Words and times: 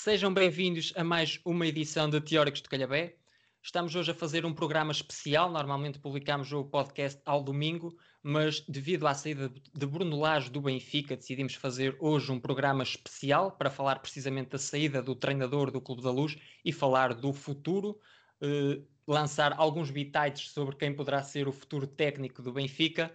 Sejam 0.00 0.32
bem-vindos 0.32 0.92
a 0.94 1.02
mais 1.02 1.40
uma 1.44 1.66
edição 1.66 2.08
de 2.08 2.20
Teóricos 2.20 2.62
de 2.62 2.68
Calhabé. 2.68 3.16
Estamos 3.60 3.96
hoje 3.96 4.12
a 4.12 4.14
fazer 4.14 4.46
um 4.46 4.54
programa 4.54 4.92
especial. 4.92 5.50
Normalmente 5.50 5.98
publicamos 5.98 6.52
o 6.52 6.64
podcast 6.64 7.20
ao 7.26 7.42
domingo, 7.42 7.92
mas 8.22 8.60
devido 8.60 9.08
à 9.08 9.12
saída 9.12 9.48
de 9.48 9.86
Bruno 9.86 10.20
Lage 10.20 10.50
do 10.50 10.60
Benfica, 10.60 11.16
decidimos 11.16 11.54
fazer 11.54 11.96
hoje 11.98 12.30
um 12.30 12.38
programa 12.38 12.84
especial 12.84 13.50
para 13.50 13.70
falar 13.70 13.98
precisamente 13.98 14.50
da 14.50 14.58
saída 14.58 15.02
do 15.02 15.16
treinador 15.16 15.72
do 15.72 15.80
Clube 15.80 16.00
da 16.00 16.12
Luz 16.12 16.38
e 16.64 16.72
falar 16.72 17.12
do 17.12 17.32
futuro, 17.32 17.98
eh, 18.40 18.80
lançar 19.04 19.52
alguns 19.58 19.90
bitites 19.90 20.52
sobre 20.52 20.76
quem 20.76 20.94
poderá 20.94 21.24
ser 21.24 21.48
o 21.48 21.52
futuro 21.52 21.88
técnico 21.88 22.40
do 22.40 22.52
Benfica. 22.52 23.12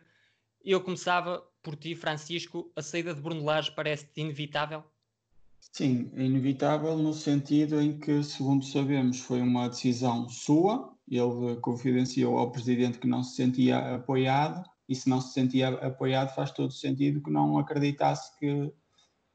Eu 0.62 0.82
começava 0.82 1.50
por 1.62 1.78
ti, 1.78 1.96
Francisco. 1.96 2.74
A 2.76 2.82
saída 2.82 3.16
de 3.16 3.22
Bruno 3.22 3.46
Lage 3.46 3.72
parece-te 3.72 4.20
inevitável? 4.20 4.84
Sim, 5.72 6.12
é 6.16 6.24
inevitável 6.24 6.98
no 6.98 7.14
sentido 7.14 7.82
em 7.82 7.98
que, 7.98 8.22
segundo 8.24 8.64
sabemos, 8.66 9.20
foi 9.20 9.42
uma 9.42 9.70
decisão 9.70 10.28
sua. 10.30 10.94
Ele 11.08 11.56
confidenciou 11.62 12.38
ao 12.38 12.52
presidente 12.52 13.00
que 13.00 13.08
não 13.08 13.24
se 13.24 13.36
sentia 13.36 13.96
apoiado, 13.96 14.64
e 14.88 14.96
se 14.96 15.10
não 15.10 15.22
se 15.22 15.34
sentia 15.34 15.70
apoiado, 15.70 16.36
faz 16.36 16.52
todo 16.52 16.72
sentido 16.72 17.22
que 17.24 17.32
não 17.32 17.58
acreditasse 17.58 18.38
que, 18.38 18.72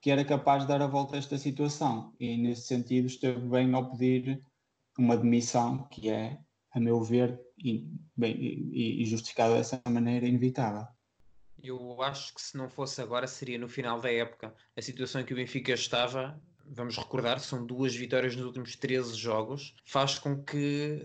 que 0.01 0.11
era 0.11 0.25
capaz 0.25 0.63
de 0.63 0.69
dar 0.69 0.83
a 0.83 0.87
volta 0.87 1.17
a 1.17 1.19
esta 1.19 1.39
situação. 1.39 2.15
E 2.21 2.37
nesse 2.37 2.63
sentido, 2.63 3.07
esteve 3.07 3.41
bem 3.49 3.73
ao 3.75 3.91
pedir 3.91 4.41
uma 4.99 5.17
demissão, 5.17 5.89
que 5.89 6.09
é, 6.11 6.39
a 6.73 6.79
meu 6.79 7.03
ver, 7.03 7.41
e, 7.59 7.91
bem, 8.17 8.37
e, 8.41 9.03
dessa 9.57 9.81
maneira, 9.89 10.27
inevitável. 10.27 10.87
Eu 11.69 12.01
acho 12.03 12.35
que 12.35 12.41
se 12.41 12.57
não 12.57 12.67
fosse 12.67 13.03
agora, 13.03 13.27
seria 13.27 13.59
no 13.59 13.69
final 13.69 14.01
da 14.01 14.11
época. 14.11 14.55
A 14.75 14.81
situação 14.81 15.21
em 15.21 15.25
que 15.25 15.35
o 15.35 15.37
Benfica 15.37 15.73
estava, 15.73 16.41
vamos 16.65 16.97
recordar, 16.97 17.39
são 17.41 17.67
duas 17.67 17.95
vitórias 17.95 18.35
nos 18.35 18.47
últimos 18.47 18.75
13 18.75 19.15
jogos, 19.15 19.77
faz 19.85 20.19
com 20.19 20.43
que 20.43 21.03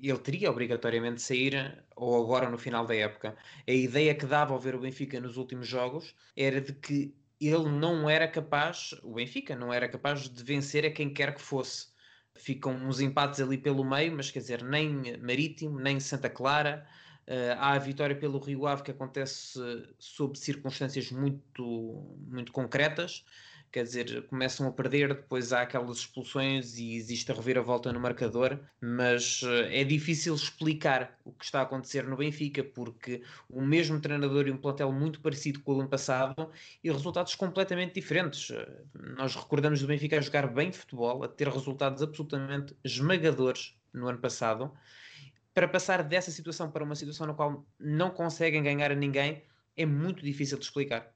ele 0.00 0.18
teria 0.18 0.50
obrigatoriamente 0.50 1.16
de 1.16 1.22
sair 1.22 1.84
ou 1.94 2.22
agora 2.22 2.48
no 2.48 2.56
final 2.56 2.86
da 2.86 2.96
época. 2.96 3.36
A 3.66 3.70
ideia 3.70 4.14
que 4.14 4.24
dava 4.24 4.54
ao 4.54 4.60
ver 4.60 4.74
o 4.74 4.80
Benfica 4.80 5.20
nos 5.20 5.36
últimos 5.36 5.66
jogos 5.66 6.14
era 6.34 6.58
de 6.58 6.72
que 6.72 7.14
ele 7.38 7.68
não 7.68 8.08
era 8.08 8.26
capaz, 8.26 8.94
o 9.02 9.12
Benfica 9.14 9.54
não 9.54 9.70
era 9.72 9.88
capaz 9.90 10.26
de 10.26 10.42
vencer 10.42 10.86
a 10.86 10.90
quem 10.90 11.12
quer 11.12 11.34
que 11.34 11.42
fosse. 11.42 11.88
Ficam 12.34 12.72
uns 12.72 12.98
empates 13.00 13.40
ali 13.40 13.58
pelo 13.58 13.84
meio, 13.84 14.16
mas 14.16 14.30
quer 14.30 14.38
dizer, 14.38 14.62
nem 14.62 15.18
Marítimo, 15.18 15.78
nem 15.78 16.00
Santa 16.00 16.30
Clara, 16.30 16.86
há 17.58 17.72
a 17.72 17.78
vitória 17.78 18.16
pelo 18.16 18.38
Rio 18.38 18.66
Ave 18.66 18.82
que 18.82 18.90
acontece 18.90 19.60
sob 19.98 20.38
circunstâncias 20.38 21.10
muito, 21.10 22.16
muito 22.26 22.52
concretas, 22.52 23.24
quer 23.70 23.84
dizer, 23.84 24.26
começam 24.28 24.66
a 24.66 24.72
perder, 24.72 25.08
depois 25.08 25.52
há 25.52 25.62
aquelas 25.62 25.98
expulsões 25.98 26.78
e 26.78 26.94
existe 26.94 27.30
a 27.30 27.34
reviravolta 27.34 27.92
no 27.92 28.00
marcador, 28.00 28.58
mas 28.80 29.42
uh, 29.42 29.64
é 29.70 29.84
difícil 29.84 30.34
explicar 30.34 31.18
o 31.24 31.32
que 31.32 31.44
está 31.44 31.60
a 31.60 31.62
acontecer 31.62 32.04
no 32.04 32.16
Benfica, 32.16 32.64
porque 32.64 33.22
o 33.48 33.60
mesmo 33.60 34.00
treinador 34.00 34.46
e 34.46 34.50
um 34.50 34.56
plantel 34.56 34.90
muito 34.90 35.20
parecido 35.20 35.60
com 35.60 35.74
o 35.74 35.80
ano 35.80 35.88
passado 35.88 36.50
e 36.82 36.90
resultados 36.90 37.34
completamente 37.34 37.94
diferentes. 37.94 38.50
Uh, 38.50 38.66
nós 39.16 39.34
recordamos 39.34 39.80
do 39.80 39.86
Benfica 39.86 40.16
a 40.16 40.20
jogar 40.20 40.46
bem 40.46 40.72
futebol, 40.72 41.22
a 41.22 41.28
ter 41.28 41.48
resultados 41.48 42.02
absolutamente 42.02 42.74
esmagadores 42.82 43.76
no 43.92 44.08
ano 44.08 44.18
passado 44.18 44.72
para 45.58 45.66
passar 45.66 46.04
dessa 46.04 46.30
situação 46.30 46.70
para 46.70 46.84
uma 46.84 46.94
situação 46.94 47.26
na 47.26 47.34
qual 47.34 47.66
não 47.80 48.10
conseguem 48.10 48.62
ganhar 48.62 48.92
a 48.92 48.94
ninguém 48.94 49.42
é 49.76 49.84
muito 49.84 50.22
difícil 50.22 50.56
de 50.56 50.64
explicar. 50.64 51.12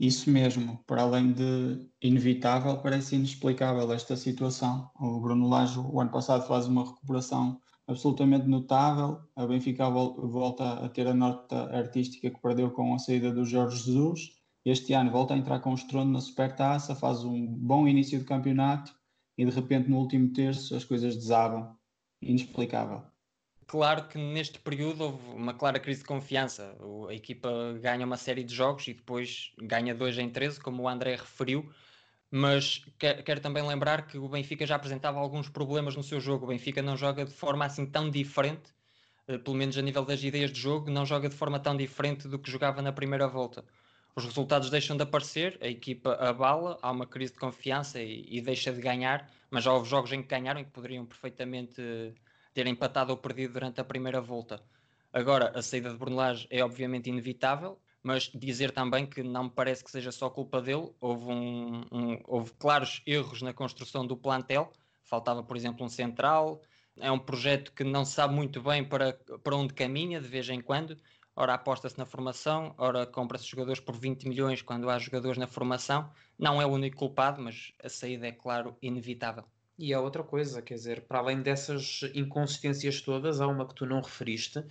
Isso 0.00 0.30
mesmo, 0.30 0.82
para 0.86 1.02
além 1.02 1.34
de 1.34 1.86
inevitável, 2.00 2.78
parece 2.78 3.16
inexplicável 3.16 3.92
esta 3.92 4.16
situação. 4.16 4.90
O 4.98 5.20
Bruno 5.20 5.46
Lage, 5.46 5.78
o 5.78 6.00
ano 6.00 6.10
passado, 6.10 6.48
faz 6.48 6.66
uma 6.66 6.86
recuperação 6.86 7.60
absolutamente 7.86 8.46
notável. 8.46 9.20
A 9.36 9.46
Benfica 9.46 9.90
volta 9.90 10.82
a 10.82 10.88
ter 10.88 11.06
a 11.06 11.12
nota 11.12 11.64
artística 11.76 12.30
que 12.30 12.40
perdeu 12.40 12.70
com 12.70 12.94
a 12.94 12.98
saída 12.98 13.30
do 13.30 13.44
Jorge 13.44 13.76
Jesus. 13.76 14.20
Este 14.64 14.94
ano 14.94 15.10
volta 15.10 15.34
a 15.34 15.36
entrar 15.36 15.60
com 15.60 15.72
o 15.72 15.74
estrondo 15.74 16.12
na 16.12 16.20
Supertaça, 16.22 16.94
faz 16.94 17.24
um 17.24 17.46
bom 17.46 17.86
início 17.86 18.18
de 18.18 18.24
campeonato 18.24 18.94
e 19.36 19.44
de 19.44 19.50
repente 19.50 19.90
no 19.90 19.98
último 19.98 20.32
terço 20.32 20.74
as 20.74 20.82
coisas 20.82 21.14
desabam. 21.14 21.76
Inexplicável. 22.22 23.15
Claro 23.66 24.06
que 24.08 24.16
neste 24.16 24.60
período 24.60 25.02
houve 25.04 25.28
uma 25.30 25.52
clara 25.52 25.80
crise 25.80 26.00
de 26.00 26.06
confiança. 26.06 26.76
A 27.08 27.14
equipa 27.14 27.50
ganha 27.80 28.06
uma 28.06 28.16
série 28.16 28.44
de 28.44 28.54
jogos 28.54 28.86
e 28.86 28.94
depois 28.94 29.52
ganha 29.58 29.92
2 29.94 30.16
em 30.18 30.30
13, 30.30 30.60
como 30.60 30.84
o 30.84 30.88
André 30.88 31.16
referiu. 31.16 31.68
Mas 32.30 32.84
quero 32.98 33.40
também 33.40 33.66
lembrar 33.66 34.06
que 34.06 34.18
o 34.18 34.28
Benfica 34.28 34.66
já 34.66 34.76
apresentava 34.76 35.18
alguns 35.18 35.48
problemas 35.48 35.96
no 35.96 36.02
seu 36.02 36.20
jogo. 36.20 36.44
O 36.44 36.48
Benfica 36.48 36.80
não 36.82 36.96
joga 36.96 37.24
de 37.24 37.32
forma 37.32 37.64
assim 37.64 37.86
tão 37.86 38.08
diferente, 38.10 38.72
eh, 39.28 39.38
pelo 39.38 39.56
menos 39.56 39.76
a 39.78 39.82
nível 39.82 40.04
das 40.04 40.22
ideias 40.22 40.52
de 40.52 40.60
jogo, 40.60 40.90
não 40.90 41.06
joga 41.06 41.28
de 41.28 41.36
forma 41.36 41.58
tão 41.60 41.76
diferente 41.76 42.28
do 42.28 42.38
que 42.38 42.50
jogava 42.50 42.82
na 42.82 42.92
primeira 42.92 43.26
volta. 43.28 43.64
Os 44.14 44.24
resultados 44.24 44.70
deixam 44.70 44.96
de 44.96 45.02
aparecer, 45.02 45.58
a 45.60 45.68
equipa 45.68 46.14
abala, 46.14 46.78
há 46.82 46.90
uma 46.90 47.06
crise 47.06 47.32
de 47.34 47.38
confiança 47.38 48.00
e, 48.00 48.26
e 48.28 48.40
deixa 48.40 48.72
de 48.72 48.80
ganhar, 48.80 49.30
mas 49.50 49.64
já 49.64 49.72
houve 49.72 49.88
jogos 49.88 50.12
em 50.12 50.22
que 50.22 50.28
ganharam 50.28 50.60
e 50.60 50.64
que 50.64 50.70
poderiam 50.70 51.06
perfeitamente 51.06 51.82
ter 52.56 52.66
empatado 52.66 53.10
ou 53.12 53.18
perdido 53.18 53.52
durante 53.52 53.82
a 53.82 53.84
primeira 53.84 54.18
volta. 54.18 54.62
Agora, 55.12 55.52
a 55.54 55.60
saída 55.60 55.90
de 55.90 55.98
Brunelage 55.98 56.46
é 56.48 56.64
obviamente 56.64 57.10
inevitável, 57.10 57.78
mas 58.02 58.30
dizer 58.34 58.70
também 58.70 59.04
que 59.04 59.22
não 59.22 59.44
me 59.44 59.50
parece 59.50 59.84
que 59.84 59.90
seja 59.90 60.10
só 60.10 60.30
culpa 60.30 60.62
dele. 60.62 60.90
Houve, 60.98 61.26
um, 61.26 61.82
um, 61.92 62.18
houve 62.24 62.54
claros 62.54 63.02
erros 63.06 63.42
na 63.42 63.52
construção 63.52 64.06
do 64.06 64.16
plantel, 64.16 64.72
faltava, 65.02 65.42
por 65.42 65.54
exemplo, 65.54 65.84
um 65.84 65.88
central. 65.90 66.62
É 66.98 67.12
um 67.12 67.18
projeto 67.18 67.74
que 67.74 67.84
não 67.84 68.06
sabe 68.06 68.32
muito 68.32 68.62
bem 68.62 68.82
para, 68.82 69.12
para 69.12 69.54
onde 69.54 69.74
caminha, 69.74 70.18
de 70.18 70.26
vez 70.26 70.48
em 70.48 70.62
quando. 70.62 70.96
Ora 71.34 71.52
aposta-se 71.52 71.98
na 71.98 72.06
formação, 72.06 72.74
ora 72.78 73.04
compra-se 73.04 73.46
jogadores 73.46 73.80
por 73.80 73.94
20 73.98 74.26
milhões 74.26 74.62
quando 74.62 74.88
há 74.88 74.98
jogadores 74.98 75.36
na 75.36 75.46
formação. 75.46 76.10
Não 76.38 76.62
é 76.62 76.64
o 76.64 76.70
único 76.70 76.96
culpado, 76.96 77.42
mas 77.42 77.74
a 77.84 77.90
saída 77.90 78.26
é, 78.26 78.32
claro, 78.32 78.78
inevitável. 78.80 79.44
E 79.78 79.92
há 79.92 80.00
outra 80.00 80.22
coisa, 80.22 80.62
quer 80.62 80.74
dizer, 80.74 81.02
para 81.02 81.18
além 81.18 81.42
dessas 81.42 82.00
inconsistências 82.14 83.02
todas, 83.02 83.42
há 83.42 83.46
uma 83.46 83.68
que 83.68 83.74
tu 83.74 83.84
não 83.84 84.00
referiste 84.00 84.64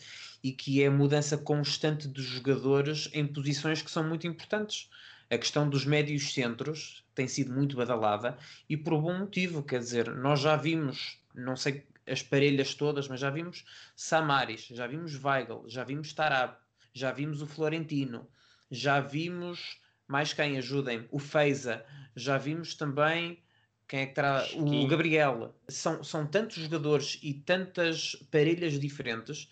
e 0.44 0.52
que 0.52 0.82
é 0.82 0.88
a 0.88 0.92
mudança 0.92 1.38
constante 1.38 2.08
de 2.08 2.24
jogadores 2.24 3.08
em 3.14 3.28
posições 3.28 3.84
que 3.84 3.92
são 3.92 4.04
muito 4.04 4.26
importantes. 4.26 4.90
A 5.30 5.38
questão 5.38 5.70
dos 5.70 5.86
médios 5.86 6.34
centros 6.34 7.04
tem 7.14 7.28
sido 7.28 7.54
muito 7.54 7.78
badalada 7.78 8.36
e 8.68 8.76
por 8.76 9.00
bom 9.00 9.20
motivo, 9.20 9.62
quer 9.62 9.80
dizer, 9.80 10.10
nós 10.10 10.40
já 10.40 10.56
vimos, 10.56 11.20
não 11.36 11.56
sei 11.56 11.86
as 12.08 12.24
parelhas 12.24 12.74
todas, 12.74 13.08
mas 13.08 13.20
já 13.20 13.30
vimos 13.30 13.64
Samaris, 13.96 14.68
já 14.72 14.88
vimos 14.88 15.24
Weigl, 15.24 15.66
já 15.68 15.84
vimos 15.84 16.14
Tarab, 16.14 16.56
já 16.94 17.12
vimos 17.12 17.44
o 17.44 17.48
Florentino, 17.48 18.28
já 18.72 19.00
vimos 19.00 19.80
mais 20.08 20.34
quem 20.34 20.58
ajudem, 20.58 21.08
o 21.12 21.20
Feiza, 21.20 21.86
já 22.16 22.38
vimos 22.38 22.74
também 22.74 23.40
quem 23.88 24.02
é 24.02 24.06
que 24.08 24.16
terá? 24.16 24.46
O 24.56 24.88
Gabriel. 24.88 25.54
São, 25.68 26.04
são 26.04 26.26
tantos 26.26 26.58
jogadores 26.58 27.20
e 27.22 27.34
tantas 27.34 28.16
parelhas 28.32 28.80
diferentes, 28.80 29.50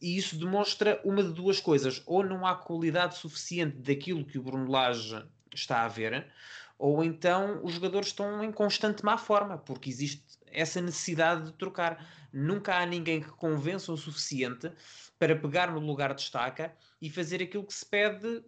e 0.00 0.16
isso 0.16 0.36
demonstra 0.36 1.00
uma 1.04 1.22
de 1.22 1.32
duas 1.32 1.60
coisas. 1.60 2.02
Ou 2.06 2.24
não 2.24 2.46
há 2.46 2.54
qualidade 2.54 3.16
suficiente 3.16 3.76
daquilo 3.78 4.24
que 4.24 4.38
o 4.38 4.42
Bruno 4.42 4.70
Lage 4.70 5.22
está 5.54 5.84
a 5.84 5.88
ver, 5.88 6.26
ou 6.78 7.02
então 7.04 7.60
os 7.62 7.74
jogadores 7.74 8.08
estão 8.08 8.42
em 8.42 8.52
constante 8.52 9.04
má 9.04 9.16
forma, 9.18 9.58
porque 9.58 9.90
existe 9.90 10.22
essa 10.46 10.80
necessidade 10.80 11.46
de 11.46 11.52
trocar. 11.52 12.04
Nunca 12.32 12.76
há 12.76 12.86
ninguém 12.86 13.20
que 13.20 13.30
convença 13.30 13.92
o 13.92 13.96
suficiente 13.96 14.70
para 15.18 15.36
pegar 15.36 15.70
no 15.70 15.80
lugar 15.80 16.14
de 16.14 16.22
estaca 16.22 16.74
e 17.00 17.10
fazer 17.10 17.42
aquilo 17.42 17.64
que 17.64 17.74
se 17.74 17.84
pede 17.84 18.42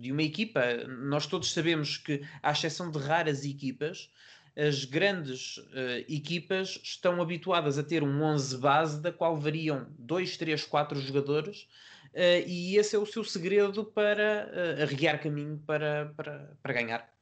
de 0.00 0.10
uma 0.10 0.22
equipa. 0.22 0.60
Nós 0.88 1.26
todos 1.26 1.52
sabemos 1.52 1.96
que, 1.96 2.22
à 2.42 2.52
exceção 2.52 2.90
de 2.90 2.98
raras 2.98 3.44
equipas, 3.44 4.10
as 4.56 4.84
grandes 4.84 5.56
uh, 5.56 6.04
equipas 6.08 6.78
estão 6.82 7.20
habituadas 7.20 7.78
a 7.78 7.82
ter 7.82 8.02
um 8.02 8.22
11 8.22 8.58
base 8.58 9.00
da 9.00 9.10
qual 9.10 9.36
variam 9.36 9.86
2, 9.98 10.36
3, 10.36 10.64
4 10.64 11.00
jogadores 11.00 11.68
uh, 12.14 12.46
e 12.46 12.76
esse 12.76 12.94
é 12.94 12.98
o 12.98 13.06
seu 13.06 13.24
segredo 13.24 13.84
para 13.84 14.48
uh, 14.76 15.18
caminho 15.18 15.62
para, 15.66 16.12
para, 16.16 16.56
para 16.62 16.72
ganhar. 16.72 17.12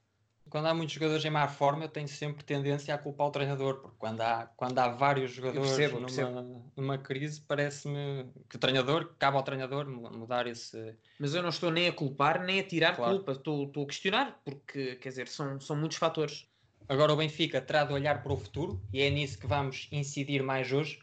Quando 0.50 0.66
há 0.66 0.74
muitos 0.74 0.92
jogadores 0.96 1.24
em 1.24 1.30
má 1.30 1.46
forma, 1.46 1.84
eu 1.84 1.88
tenho 1.88 2.08
sempre 2.08 2.42
tendência 2.42 2.92
a 2.92 2.98
culpar 2.98 3.28
o 3.28 3.30
treinador, 3.30 3.76
porque 3.76 3.96
quando 3.96 4.20
há, 4.20 4.50
quando 4.56 4.76
há 4.80 4.88
vários 4.88 5.30
jogadores 5.30 5.70
percebo, 5.70 6.00
numa, 6.00 6.62
numa, 6.76 6.98
crise, 6.98 7.40
parece-me 7.40 8.26
que 8.48 8.56
o 8.56 8.58
treinador, 8.58 9.14
cabe 9.16 9.36
ao 9.36 9.44
treinador 9.44 9.88
mudar 9.88 10.48
esse. 10.48 10.96
Mas 11.20 11.34
eu 11.34 11.42
não 11.42 11.50
estou 11.50 11.70
nem 11.70 11.86
a 11.86 11.92
culpar 11.92 12.42
nem 12.42 12.58
a 12.58 12.64
tirar 12.64 12.96
claro. 12.96 13.14
culpa, 13.14 13.32
estou, 13.32 13.66
estou 13.66 13.84
a 13.84 13.86
questionar, 13.86 14.40
porque 14.44 14.96
quer 14.96 15.10
dizer, 15.10 15.28
são, 15.28 15.60
são 15.60 15.76
muitos 15.76 15.98
fatores. 15.98 16.48
Agora 16.90 17.12
o 17.12 17.16
Benfica 17.16 17.60
terá 17.60 17.84
de 17.84 17.92
olhar 17.92 18.20
para 18.20 18.32
o 18.32 18.36
futuro 18.36 18.82
e 18.92 19.00
é 19.00 19.08
nisso 19.08 19.38
que 19.38 19.46
vamos 19.46 19.86
incidir 19.92 20.42
mais 20.42 20.72
hoje. 20.72 20.98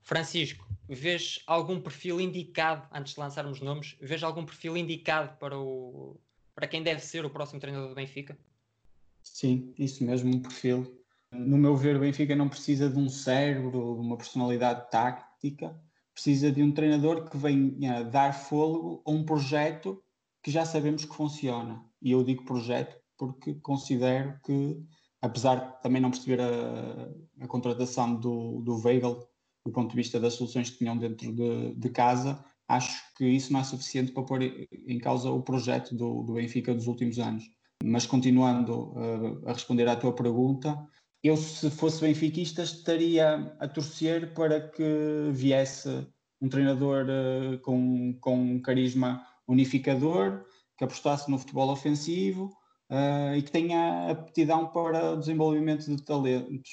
Francisco, 0.00 0.64
vês 0.88 1.42
algum 1.44 1.80
perfil 1.80 2.20
indicado, 2.20 2.86
antes 2.92 3.14
de 3.14 3.18
lançarmos 3.18 3.60
nomes, 3.60 3.96
vês 4.00 4.22
algum 4.22 4.44
perfil 4.44 4.76
indicado 4.76 5.36
para, 5.38 5.58
o, 5.58 6.20
para 6.54 6.68
quem 6.68 6.84
deve 6.84 7.00
ser 7.00 7.24
o 7.24 7.30
próximo 7.30 7.58
treinador 7.58 7.88
do 7.88 7.96
Benfica? 7.96 8.38
Sim, 9.24 9.74
isso 9.76 10.04
mesmo, 10.04 10.32
um 10.32 10.40
perfil 10.40 11.04
no 11.32 11.58
meu 11.58 11.74
ver, 11.74 11.96
o 11.96 12.00
Benfica 12.00 12.36
não 12.36 12.48
precisa 12.48 12.88
de 12.88 12.96
um 12.96 13.08
cérebro, 13.08 13.72
de 13.72 14.06
uma 14.06 14.16
personalidade 14.16 14.88
tática, 14.88 15.76
precisa 16.12 16.52
de 16.52 16.62
um 16.62 16.70
treinador 16.70 17.28
que 17.28 17.36
venha 17.36 18.04
dar 18.04 18.32
fôlego 18.32 19.02
a 19.04 19.10
um 19.10 19.24
projeto 19.24 20.00
que 20.40 20.52
já 20.52 20.64
sabemos 20.64 21.04
que 21.04 21.12
funciona. 21.12 21.84
E 22.00 22.12
eu 22.12 22.22
digo 22.22 22.44
projeto 22.44 22.96
porque 23.18 23.54
considero 23.54 24.38
que, 24.44 24.80
apesar 25.24 25.56
de 25.56 25.82
também 25.82 26.02
não 26.02 26.10
perceber 26.10 26.40
a, 26.40 27.44
a 27.44 27.46
contratação 27.48 28.14
do, 28.14 28.60
do 28.60 28.76
Weigl 28.84 29.26
do 29.64 29.72
ponto 29.72 29.90
de 29.90 29.96
vista 29.96 30.20
das 30.20 30.34
soluções 30.34 30.68
que 30.68 30.76
tinham 30.76 30.98
dentro 30.98 31.32
de, 31.32 31.74
de 31.74 31.88
casa, 31.88 32.44
acho 32.68 33.02
que 33.16 33.24
isso 33.24 33.50
não 33.50 33.60
é 33.60 33.64
suficiente 33.64 34.12
para 34.12 34.22
pôr 34.22 34.42
em 34.42 34.98
causa 34.98 35.30
o 35.30 35.42
projeto 35.42 35.94
do, 35.94 36.22
do 36.22 36.34
Benfica 36.34 36.74
dos 36.74 36.86
últimos 36.86 37.18
anos. 37.18 37.44
Mas 37.82 38.04
continuando 38.04 38.92
uh, 38.92 39.48
a 39.48 39.54
responder 39.54 39.88
à 39.88 39.96
tua 39.96 40.12
pergunta, 40.14 40.78
eu 41.22 41.36
se 41.38 41.70
fosse 41.70 42.02
benfiquista 42.02 42.62
estaria 42.62 43.56
a 43.58 43.66
torcer 43.66 44.34
para 44.34 44.68
que 44.68 45.30
viesse 45.32 46.06
um 46.40 46.48
treinador 46.50 47.06
uh, 47.06 47.58
com, 47.60 48.14
com 48.20 48.36
um 48.36 48.60
carisma 48.60 49.26
unificador, 49.48 50.44
que 50.76 50.84
apostasse 50.84 51.30
no 51.30 51.38
futebol 51.38 51.70
ofensivo 51.70 52.54
uh, 52.90 53.34
e 53.36 53.42
que 53.42 53.50
tenha 53.50 54.10
aptidão 54.10 54.66
para 54.68 55.12
o 55.12 55.16
desenvolvimento 55.16 55.84
de 55.86 56.02
talentos. 56.02 56.70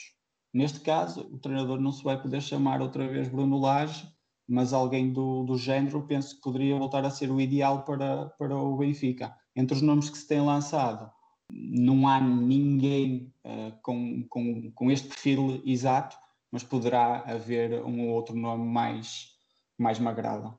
Neste 0.54 0.80
caso, 0.82 1.22
o 1.32 1.40
treinador 1.40 1.80
não 1.80 1.92
se 1.92 2.04
vai 2.04 2.22
poder 2.22 2.42
chamar 2.42 2.82
outra 2.82 3.08
vez 3.08 3.30
Bruno 3.30 3.60
Lage, 3.60 4.08
mas 4.48 4.74
alguém 4.74 5.14
do, 5.14 5.44
do 5.44 5.58
género 5.58 6.06
penso 6.06 6.36
que 6.36 6.42
poderia 6.42 6.78
voltar 6.78 7.06
a 7.06 7.10
ser 7.10 7.32
o 7.32 7.40
ideal 7.40 7.84
para, 7.84 8.26
para 8.38 8.56
o 8.56 8.78
Benfica. 8.78 9.34
Entre 9.56 9.76
os 9.76 9.82
nomes 9.82 10.10
que 10.10 10.18
se 10.18 10.28
têm 10.28 10.42
lançado, 10.42 11.10
não 11.52 12.08
há 12.08 12.20
ninguém 12.20 13.34
uh, 13.46 13.72
com, 13.82 14.26
com, 14.30 14.72
com 14.72 14.92
este 14.92 15.08
perfil 15.08 15.62
exato, 15.66 16.18
mas 16.52 16.64
poderá 16.64 17.20
haver 17.20 17.84
um 17.86 18.08
ou 18.08 18.16
outro 18.16 18.36
nome 18.36 18.66
mais, 18.66 19.30
mais 19.78 20.00
me 20.00 20.08
agrada. 20.08 20.54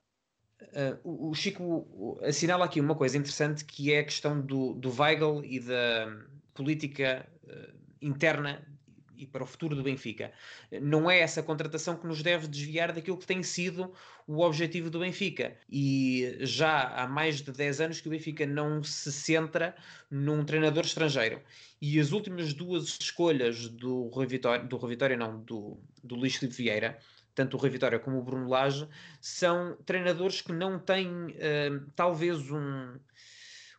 Uh, 1.05 1.31
o 1.31 1.35
Chico 1.35 2.19
assinala 2.23 2.65
aqui 2.65 2.81
uma 2.81 2.95
coisa 2.95 3.17
interessante 3.17 3.65
que 3.65 3.93
é 3.93 4.01
a 4.01 4.05
questão 4.05 4.41
do, 4.41 4.75
do 4.75 4.91
Weigl 4.91 5.45
e 5.45 5.61
da 5.61 6.17
política 6.55 7.27
uh, 7.45 7.75
interna 8.01 8.67
e 9.23 9.27
para 9.27 9.45
o 9.45 9.47
futuro 9.47 9.77
do 9.77 9.83
Benfica. 9.83 10.33
Não 10.81 11.11
é 11.11 11.21
essa 11.21 11.43
contratação 11.43 11.97
que 11.97 12.07
nos 12.07 12.23
deve 12.23 12.49
desviar 12.49 12.93
daquilo 12.93 13.17
que 13.17 13.27
tem 13.27 13.43
sido 13.43 13.93
o 14.27 14.41
objetivo 14.41 14.91
do 14.91 14.99
Benfica. 14.99 15.57
E 15.71 16.39
já 16.41 16.89
há 16.89 17.07
mais 17.07 17.41
de 17.41 17.53
10 17.53 17.81
anos 17.81 18.01
que 18.01 18.09
o 18.09 18.11
Benfica 18.11 18.45
não 18.47 18.83
se 18.83 19.13
centra 19.13 19.77
num 20.11 20.45
treinador 20.45 20.85
estrangeiro. 20.85 21.41
E 21.81 21.99
as 22.01 22.13
últimas 22.13 22.53
duas 22.53 22.99
escolhas 23.01 23.69
do 23.69 24.09
Rui 24.09 24.27
Vitória, 24.27 24.65
do 24.65 24.77
Rui 24.77 24.91
Vitória 24.91 25.17
não, 25.17 25.41
do, 25.41 25.79
do 26.03 26.17
Luís 26.17 26.37
Filipe 26.37 26.57
Vieira, 26.57 26.99
tanto 27.35 27.57
o 27.57 27.61
Rui 27.61 27.71
Vitória 27.71 27.99
como 27.99 28.19
o 28.19 28.23
Bruno 28.23 28.49
Lage, 28.49 28.89
são 29.21 29.77
treinadores 29.85 30.41
que 30.41 30.53
não 30.53 30.79
têm 30.79 31.09
uh, 31.09 31.91
talvez 31.95 32.51
um 32.51 32.95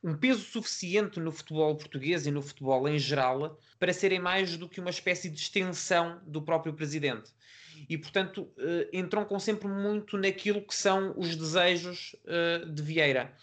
um 0.03 0.17
peso 0.17 0.41
suficiente 0.41 1.17
no 1.19 1.31
futebol 1.31 1.77
português 1.77 2.27
e 2.27 2.31
no 2.31 2.41
futebol 2.41 2.87
em 2.89 2.99
geral 2.99 3.57
para 3.79 3.93
serem 3.93 4.19
mais 4.19 4.57
do 4.57 4.67
que 4.67 4.81
uma 4.81 4.89
espécie 4.89 5.29
de 5.29 5.39
extensão 5.39 6.21
do 6.27 6.41
próprio 6.41 6.73
presidente. 6.73 7.31
E, 7.89 7.97
portanto, 7.97 8.43
uh, 8.57 8.87
entroncam 8.91 9.39
sempre 9.39 9.67
muito 9.67 10.17
naquilo 10.17 10.61
que 10.61 10.75
são 10.75 11.13
os 11.17 11.35
desejos 11.35 12.15
uh, 12.25 12.69
de 12.69 12.83
Vieira. 12.83 13.33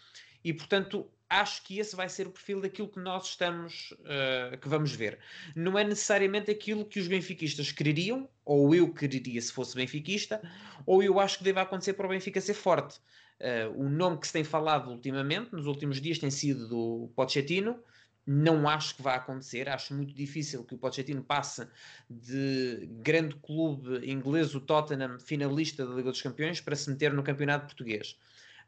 E, 0.44 0.52
portanto, 0.52 1.10
acho 1.30 1.62
que 1.62 1.78
esse 1.78 1.94
vai 1.94 2.08
ser 2.08 2.26
o 2.26 2.30
perfil 2.30 2.60
daquilo 2.60 2.88
que 2.88 2.98
nós 2.98 3.28
estamos, 3.28 3.92
uh, 3.92 4.58
que 4.58 4.68
vamos 4.68 4.92
ver. 4.92 5.20
Não 5.54 5.78
é 5.78 5.84
necessariamente 5.84 6.50
aquilo 6.50 6.84
que 6.84 6.98
os 6.98 7.06
benfiquistas 7.06 7.70
quereriam, 7.70 8.28
ou 8.44 8.74
eu 8.74 8.92
quereria 8.92 9.40
se 9.40 9.52
fosse 9.52 9.76
benfiquista, 9.76 10.42
ou 10.84 11.02
eu 11.02 11.20
acho 11.20 11.38
que 11.38 11.44
deve 11.44 11.60
acontecer 11.60 11.92
para 11.92 12.06
o 12.06 12.08
Benfica 12.08 12.40
ser 12.40 12.54
forte. 12.54 12.98
Uh, 13.38 13.80
o 13.80 13.88
nome 13.88 14.18
que 14.18 14.26
se 14.26 14.32
tem 14.32 14.44
falado 14.44 14.90
ultimamente, 14.90 15.52
nos 15.52 15.66
últimos 15.66 16.00
dias, 16.00 16.18
tem 16.18 16.30
sido 16.30 16.68
do 16.68 17.12
Pochettino. 17.14 17.78
Não 18.26 18.68
acho 18.68 18.96
que 18.96 19.02
vá 19.02 19.14
acontecer. 19.14 19.68
Acho 19.68 19.94
muito 19.94 20.12
difícil 20.12 20.64
que 20.64 20.74
o 20.74 20.78
Pochettino 20.78 21.22
passe 21.22 21.66
de 22.08 22.88
grande 23.02 23.36
clube 23.36 24.08
inglês, 24.10 24.54
o 24.54 24.60
Tottenham, 24.60 25.18
finalista 25.18 25.86
da 25.86 25.94
Liga 25.94 26.10
dos 26.10 26.20
Campeões, 26.20 26.60
para 26.60 26.76
se 26.76 26.90
meter 26.90 27.14
no 27.14 27.22
campeonato 27.22 27.66
português. 27.66 28.18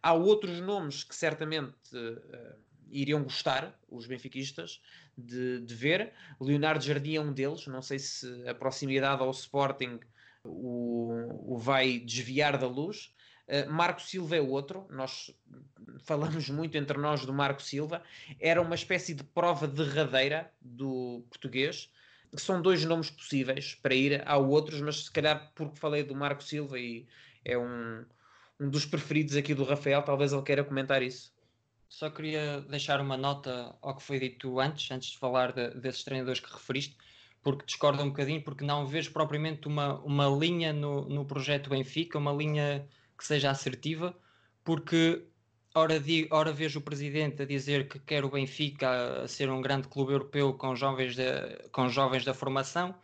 Há 0.03 0.13
outros 0.13 0.61
nomes 0.61 1.05
que 1.05 1.15
certamente 1.15 1.77
uh, 1.95 2.57
iriam 2.91 3.23
gostar, 3.23 3.79
os 3.89 4.07
benfiquistas, 4.07 4.81
de, 5.17 5.61
de, 5.61 5.75
ver. 5.75 6.13
Leonardo 6.41 6.85
Jardim 6.85 7.17
é 7.17 7.21
um 7.21 7.33
deles. 7.33 7.67
Não 7.67 7.83
sei 7.83 7.99
se 7.99 8.49
a 8.49 8.55
proximidade 8.55 9.23
ao 9.23 9.31
Sporting 9.31 10.01
o, 10.45 11.55
o 11.55 11.59
vai 11.59 11.99
desviar 11.99 12.59
da 12.59 12.67
luz. 12.67 13.15
Uh, 13.49 13.71
Marco 13.71 14.01
Silva 14.01 14.37
é 14.37 14.41
outro, 14.41 14.87
nós 14.91 15.31
falamos 16.05 16.49
muito 16.49 16.77
entre 16.77 16.97
nós 16.99 17.27
do 17.27 17.33
Marco 17.33 17.61
Silva, 17.61 18.03
era 18.41 18.63
uma 18.63 18.75
espécie 18.75 19.15
de 19.15 19.25
prova 19.25 19.67
derradeira 19.67 20.51
do 20.61 21.25
português. 21.29 21.91
São 22.37 22.63
dois 22.63 22.85
nomes 22.85 23.11
possíveis 23.11 23.75
para 23.75 23.95
ir, 23.95 24.23
há 24.27 24.39
outros, 24.39 24.81
mas 24.81 25.05
se 25.05 25.11
calhar 25.11 25.53
porque 25.55 25.79
falei 25.79 26.03
do 26.03 26.15
Marco 26.15 26.43
Silva 26.43 26.79
e 26.79 27.07
é 27.45 27.59
um, 27.59 28.05
um 28.63 28.71
dos 28.71 28.87
preferidos 28.87 29.35
aqui 29.35 29.55
do 29.55 29.65
Rafael, 29.65 30.03
talvez 30.03 30.33
ele 30.33 30.43
queira 30.43 30.63
comentar 30.63 31.03
isso. 31.03 31.33
Só 31.89 32.09
queria 32.09 32.61
deixar 32.63 33.01
uma 33.01 33.17
nota 33.17 33.77
ao 33.83 33.97
que 33.97 34.03
foi 34.03 34.21
dito 34.21 34.61
antes, 34.61 34.89
antes 34.91 35.11
de 35.11 35.19
falar 35.19 35.53
de, 35.53 35.71
desses 35.81 36.05
treinadores 36.05 36.39
que 36.39 36.51
referiste, 36.51 36.97
porque 37.43 37.67
discordo 37.67 38.03
um 38.03 38.09
bocadinho, 38.09 38.41
porque 38.41 38.65
não 38.65 38.87
vejo 38.87 39.11
propriamente 39.11 39.67
uma, 39.67 39.99
uma 40.01 40.29
linha 40.29 40.73
no, 40.73 41.09
no 41.09 41.25
projeto 41.25 41.71
Benfica, 41.71 42.19
uma 42.19 42.33
linha 42.33 42.87
que 43.19 43.27
seja 43.27 43.51
assertiva, 43.51 44.17
porque 44.63 45.27
ora, 45.75 45.99
di, 45.99 46.29
ora 46.31 46.53
vejo 46.53 46.79
o 46.79 46.83
presidente 46.83 47.43
a 47.43 47.45
dizer 47.45 47.89
que 47.89 47.99
quer 47.99 48.25
o 48.25 48.31
Benfica 48.31 49.25
a 49.25 49.29
ser 49.29 49.51
um 49.51 49.61
grande 49.61 49.89
clube 49.89 50.13
europeu 50.13 50.55
com 50.55 50.77
jovens, 50.77 51.17
de, 51.17 51.25
com 51.73 51.89
jovens 51.89 52.25
da 52.25 52.33
formação, 52.33 52.95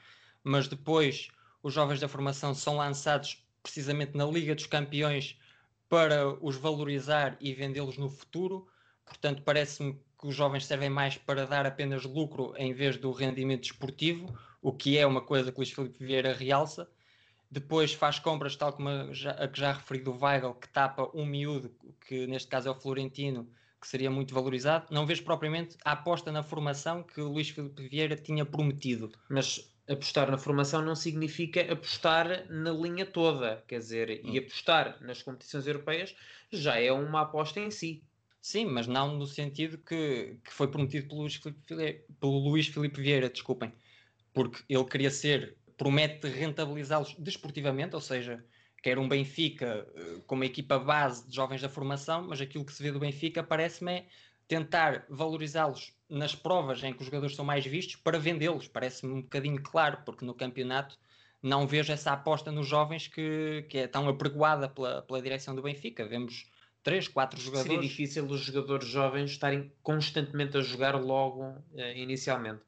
mas 0.45 0.69
depois 0.69 1.29
os 1.65 1.75
jovens 1.75 1.99
da 1.99 2.09
formação 2.09 2.55
são 2.55 2.77
lançados 2.77 3.45
precisamente 3.61 4.17
na 4.17 4.25
Liga 4.25 4.55
dos 4.55 4.67
Campeões 4.67 5.37
para 5.89 6.29
os 6.45 6.57
valorizar 6.57 7.37
e 7.41 7.55
vendê-los 7.55 7.97
no 7.97 8.11
futuro. 8.11 8.67
Portanto, 9.05 9.43
parece-me 9.43 9.95
que 10.21 10.27
os 10.27 10.35
jovens 10.35 10.67
servem 10.67 10.91
mais 10.91 11.17
para 11.17 11.47
dar 11.47 11.65
apenas 11.67 12.05
lucro 12.05 12.53
em 12.57 12.73
vez 12.75 12.97
do 12.97 13.11
rendimento 13.13 13.65
esportivo, 13.65 14.37
o 14.61 14.73
que 14.73 14.99
é 14.99 15.07
uma 15.07 15.21
coisa 15.21 15.51
que 15.51 15.59
Luís 15.59 15.71
Filipe 15.71 16.05
Vieira 16.05 16.33
realça 16.33 16.89
depois 17.51 17.95
faz 17.95 18.19
compras, 18.19 18.57
tal 18.57 18.73
como 18.73 18.89
a, 18.89 19.13
já, 19.13 19.31
a 19.31 19.49
que 19.49 19.59
já 19.59 19.73
referi 19.73 20.01
do 20.01 20.13
Weigl, 20.13 20.55
que 20.55 20.69
tapa 20.69 21.11
um 21.15 21.25
miúdo, 21.25 21.75
que 22.07 22.27
neste 22.27 22.49
caso 22.49 22.69
é 22.69 22.71
o 22.71 22.75
Florentino, 22.75 23.49
que 23.81 23.89
seria 23.89 24.11
muito 24.11 24.35
valorizado. 24.35 24.87
Não 24.91 25.07
vejo 25.07 25.25
propriamente 25.25 25.77
a 25.85 25.93
aposta 25.93 26.31
na 26.31 26.43
formação 26.43 27.03
que 27.03 27.21
Luís 27.21 27.49
Filipe 27.49 27.89
Vieira 27.89 28.17
tinha 28.17 28.45
prometido. 28.45 29.11
Mas 29.31 29.73
apostar 29.89 30.31
na 30.31 30.39
formação 30.39 30.83
não 30.83 30.95
significa 30.95 31.73
apostar 31.73 32.47
na 32.51 32.71
linha 32.71 33.07
toda, 33.07 33.65
quer 33.67 33.79
dizer, 33.79 34.23
hum. 34.25 34.33
e 34.33 34.39
apostar 34.39 34.99
nas 35.01 35.23
competições 35.23 35.67
europeias 35.67 36.15
já 36.51 36.79
é 36.81 36.93
uma 36.93 37.23
aposta 37.23 37.61
em 37.61 37.71
si. 37.71 38.03
Sim, 38.41 38.67
mas 38.67 38.87
não 38.87 39.17
no 39.17 39.27
sentido 39.27 39.79
que, 39.79 40.39
que 40.45 40.53
foi 40.53 40.69
prometido 40.69 41.09
pelo 41.09 41.21
Luís, 41.23 41.35
Filipe, 41.35 42.05
pelo 42.21 42.39
Luís 42.39 42.69
Filipe 42.69 43.01
Vieira, 43.01 43.29
desculpem, 43.29 43.73
porque 44.33 44.63
ele 44.69 44.85
queria 44.85 45.11
ser 45.11 45.57
promete 45.77 46.29
rentabilizá-los 46.29 47.15
desportivamente, 47.19 47.95
ou 47.95 48.01
seja, 48.01 48.45
quer 48.83 48.99
um 48.99 49.09
Benfica 49.09 49.87
eh, 49.95 50.21
com 50.27 50.35
uma 50.35 50.47
equipa 50.47 50.79
base 50.79 51.27
de 51.29 51.35
jovens 51.35 51.63
da 51.63 51.69
formação, 51.69 52.27
mas 52.29 52.41
aquilo 52.41 52.65
que 52.65 52.73
se 52.73 52.83
vê 52.83 52.91
do 52.91 52.99
Benfica 52.99 53.43
parece-me 53.43 53.93
é 53.93 54.07
tentar 54.49 55.07
valorizá-los 55.09 55.97
nas 56.09 56.35
provas 56.35 56.83
em 56.83 56.93
que 56.93 57.01
os 57.01 57.07
jogadores 57.07 57.37
são 57.37 57.45
mais 57.45 57.65
vistos 57.65 57.97
para 57.97 58.19
vendê-los. 58.19 58.69
Parece-me 58.69 59.13
um 59.13 59.23
bocadinho 59.23 59.63
claro, 59.63 59.99
porque 60.05 60.25
no 60.25 60.35
campeonato 60.35 60.99
não 61.43 61.67
vejo 61.67 61.93
essa 61.93 62.13
aposta 62.13 62.51
nos 62.51 62.67
jovens 62.67 63.07
que, 63.07 63.67
que 63.69 63.79
é 63.79 63.87
tão 63.87 64.09
apregoada 64.09 64.69
pela, 64.69 65.03
pela 65.03 65.23
direção 65.23 65.55
do 65.55 65.63
Benfica. 65.63 66.07
Vemos 66.07 66.51
três, 66.83 67.07
quatro 67.07 67.41
jogadores. 67.41 67.73
Seria 67.73 67.89
difícil 67.89 68.25
os 68.25 68.41
jogadores 68.41 68.89
jovens 68.89 69.31
estarem 69.31 69.71
constantemente 69.83 70.57
a 70.57 70.61
jogar 70.61 70.97
logo 70.97 71.43
uh, 71.43 71.81
inicialmente 71.95 72.61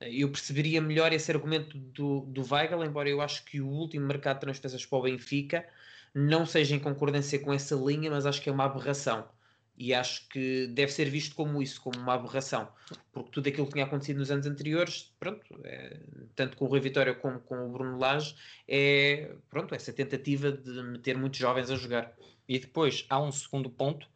eu 0.00 0.30
perceberia 0.30 0.80
melhor 0.80 1.12
esse 1.12 1.30
argumento 1.30 1.76
do, 1.76 2.20
do 2.20 2.42
Weigl, 2.42 2.84
embora 2.84 3.08
eu 3.08 3.20
acho 3.20 3.44
que 3.44 3.60
o 3.60 3.66
último 3.66 4.06
mercado 4.06 4.36
de 4.36 4.40
transferências 4.42 4.86
para 4.86 4.98
o 4.98 5.02
Benfica 5.02 5.66
não 6.14 6.46
seja 6.46 6.74
em 6.74 6.78
concordância 6.78 7.38
com 7.38 7.52
essa 7.52 7.74
linha, 7.74 8.10
mas 8.10 8.24
acho 8.24 8.40
que 8.40 8.48
é 8.48 8.52
uma 8.52 8.64
aberração. 8.64 9.28
E 9.80 9.94
acho 9.94 10.28
que 10.28 10.66
deve 10.66 10.90
ser 10.90 11.08
visto 11.08 11.36
como 11.36 11.62
isso, 11.62 11.80
como 11.80 11.96
uma 12.00 12.14
aberração. 12.14 12.68
Porque 13.12 13.30
tudo 13.30 13.48
aquilo 13.48 13.66
que 13.66 13.74
tinha 13.74 13.84
acontecido 13.84 14.18
nos 14.18 14.28
anos 14.28 14.44
anteriores, 14.44 15.14
pronto, 15.20 15.46
é, 15.62 16.00
tanto 16.34 16.56
com 16.56 16.64
o 16.64 16.68
Rui 16.68 16.80
Vitória 16.80 17.14
como 17.14 17.38
com 17.38 17.64
o 17.64 17.70
Bruno 17.70 17.96
Lage, 17.96 18.34
é 18.66 19.30
pronto, 19.48 19.76
essa 19.76 19.92
tentativa 19.92 20.50
de 20.50 20.82
meter 20.82 21.16
muitos 21.16 21.38
jovens 21.38 21.70
a 21.70 21.76
jogar. 21.76 22.12
E 22.48 22.58
depois 22.58 23.06
há 23.08 23.20
um 23.20 23.30
segundo 23.30 23.70
ponto, 23.70 24.08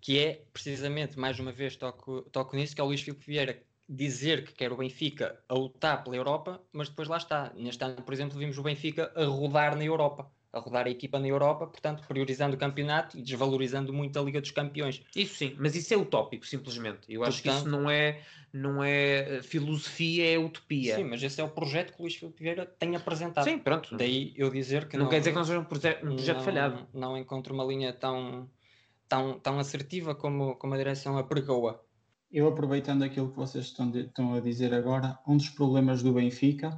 que 0.00 0.18
é 0.18 0.42
precisamente, 0.54 1.18
mais 1.18 1.38
uma 1.38 1.52
vez, 1.52 1.76
toco, 1.76 2.22
toco 2.32 2.56
nisso, 2.56 2.74
que 2.74 2.80
é 2.80 2.84
o 2.84 2.86
Luís 2.86 3.02
Filipe 3.02 3.26
Vieira 3.26 3.62
dizer 3.86 4.44
que 4.46 4.54
quer 4.54 4.72
o 4.72 4.76
Benfica 4.78 5.38
a 5.48 5.52
lutar 5.54 6.02
pela 6.02 6.16
Europa, 6.16 6.62
mas 6.72 6.88
depois 6.88 7.08
lá 7.08 7.18
está. 7.18 7.52
Neste 7.54 7.84
ano, 7.84 7.96
por 7.96 8.14
exemplo, 8.14 8.38
vimos 8.38 8.56
o 8.56 8.62
Benfica 8.62 9.12
a 9.14 9.24
rodar 9.26 9.76
na 9.76 9.84
Europa 9.84 10.30
a 10.52 10.58
rodar 10.58 10.86
a 10.86 10.90
equipa 10.90 11.18
na 11.18 11.28
Europa, 11.28 11.66
portanto, 11.66 12.02
priorizando 12.06 12.56
o 12.56 12.58
campeonato 12.58 13.16
e 13.16 13.22
desvalorizando 13.22 13.92
muito 13.92 14.18
a 14.18 14.22
Liga 14.22 14.40
dos 14.40 14.50
Campeões. 14.50 15.02
Isso 15.14 15.36
sim, 15.36 15.54
mas 15.58 15.76
isso 15.76 15.94
é 15.94 15.96
utópico, 15.96 16.44
simplesmente. 16.44 17.00
Eu 17.08 17.22
acho 17.22 17.42
portanto, 17.42 17.62
que 17.62 17.68
isso 17.68 17.68
não 17.68 17.88
é, 17.88 18.20
não 18.52 18.82
é 18.82 19.36
eh, 19.36 19.42
filosofia, 19.42 20.34
é 20.34 20.38
utopia. 20.38 20.96
Sim, 20.96 21.04
mas 21.04 21.22
esse 21.22 21.40
é 21.40 21.44
o 21.44 21.48
projeto 21.48 21.92
que 21.92 22.00
o 22.00 22.02
Luís 22.02 22.16
Filipe 22.16 22.42
Vieira 22.42 22.66
tem 22.66 22.96
apresentado. 22.96 23.44
Sim, 23.44 23.58
pronto. 23.58 23.96
Daí 23.96 24.32
eu 24.36 24.50
dizer 24.50 24.88
que 24.88 24.96
não, 24.96 25.04
não 25.04 25.10
quer 25.10 25.20
dizer 25.20 25.30
que 25.30 25.36
não 25.36 25.44
seja 25.44 25.60
um, 25.60 25.64
proje 25.64 25.88
um 26.02 26.14
projeto 26.16 26.36
não, 26.38 26.44
falhado. 26.44 26.88
Não 26.92 27.16
encontro 27.16 27.54
uma 27.54 27.64
linha 27.64 27.92
tão, 27.92 28.50
tão, 29.08 29.38
tão 29.38 29.58
assertiva 29.60 30.16
como, 30.16 30.56
como 30.56 30.74
a 30.74 30.76
direção 30.76 31.16
apregoa. 31.16 31.80
Eu 32.32 32.48
aproveitando 32.48 33.02
aquilo 33.02 33.30
que 33.30 33.36
vocês 33.36 33.66
estão, 33.66 33.88
de, 33.90 34.00
estão 34.00 34.34
a 34.34 34.40
dizer 34.40 34.74
agora, 34.74 35.18
um 35.26 35.36
dos 35.36 35.48
problemas 35.48 36.02
do 36.02 36.12
Benfica 36.12 36.76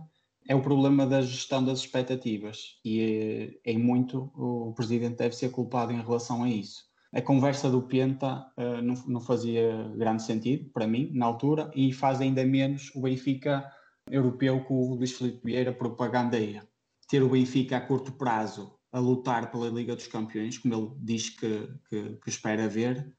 é 0.48 0.54
o 0.54 0.62
problema 0.62 1.06
da 1.06 1.22
gestão 1.22 1.64
das 1.64 1.80
expectativas 1.80 2.78
e 2.84 3.60
em 3.64 3.78
muito 3.78 4.30
o 4.34 4.72
presidente 4.74 5.16
deve 5.16 5.36
ser 5.36 5.50
culpado 5.50 5.92
em 5.92 6.00
relação 6.00 6.42
a 6.42 6.48
isso. 6.48 6.84
A 7.12 7.20
conversa 7.20 7.70
do 7.70 7.82
Penta 7.82 8.46
uh, 8.56 8.80
não, 8.82 8.94
não, 9.06 9.20
fazia 9.20 9.90
grande 9.96 10.22
sentido 10.22 10.70
para 10.70 10.86
mim 10.86 11.10
na 11.12 11.26
altura 11.26 11.70
e 11.74 11.92
faz 11.92 12.20
ainda 12.20 12.44
menos 12.44 12.90
o 12.94 13.02
Benfica 13.02 13.70
europeu 14.10 14.64
que 14.64 14.72
o 14.72 14.94
Luís 14.94 15.12
Filipe 15.12 15.40
Vieira 15.44 15.72
propagandeia. 15.72 16.66
Ter 17.08 17.22
o 17.22 17.28
Benfica 17.28 17.76
a 17.76 17.80
curto 17.80 18.12
prazo 18.12 18.74
a 18.90 18.98
lutar 18.98 19.50
pela 19.50 19.68
Liga 19.68 19.94
dos 19.94 20.06
Campeões, 20.06 20.56
como 20.56 20.74
ele 20.74 20.90
diz 21.00 21.30
que, 21.30 21.68
que, 21.88 22.16
que 22.16 22.28
espera 22.30 22.68
ver, 22.68 23.14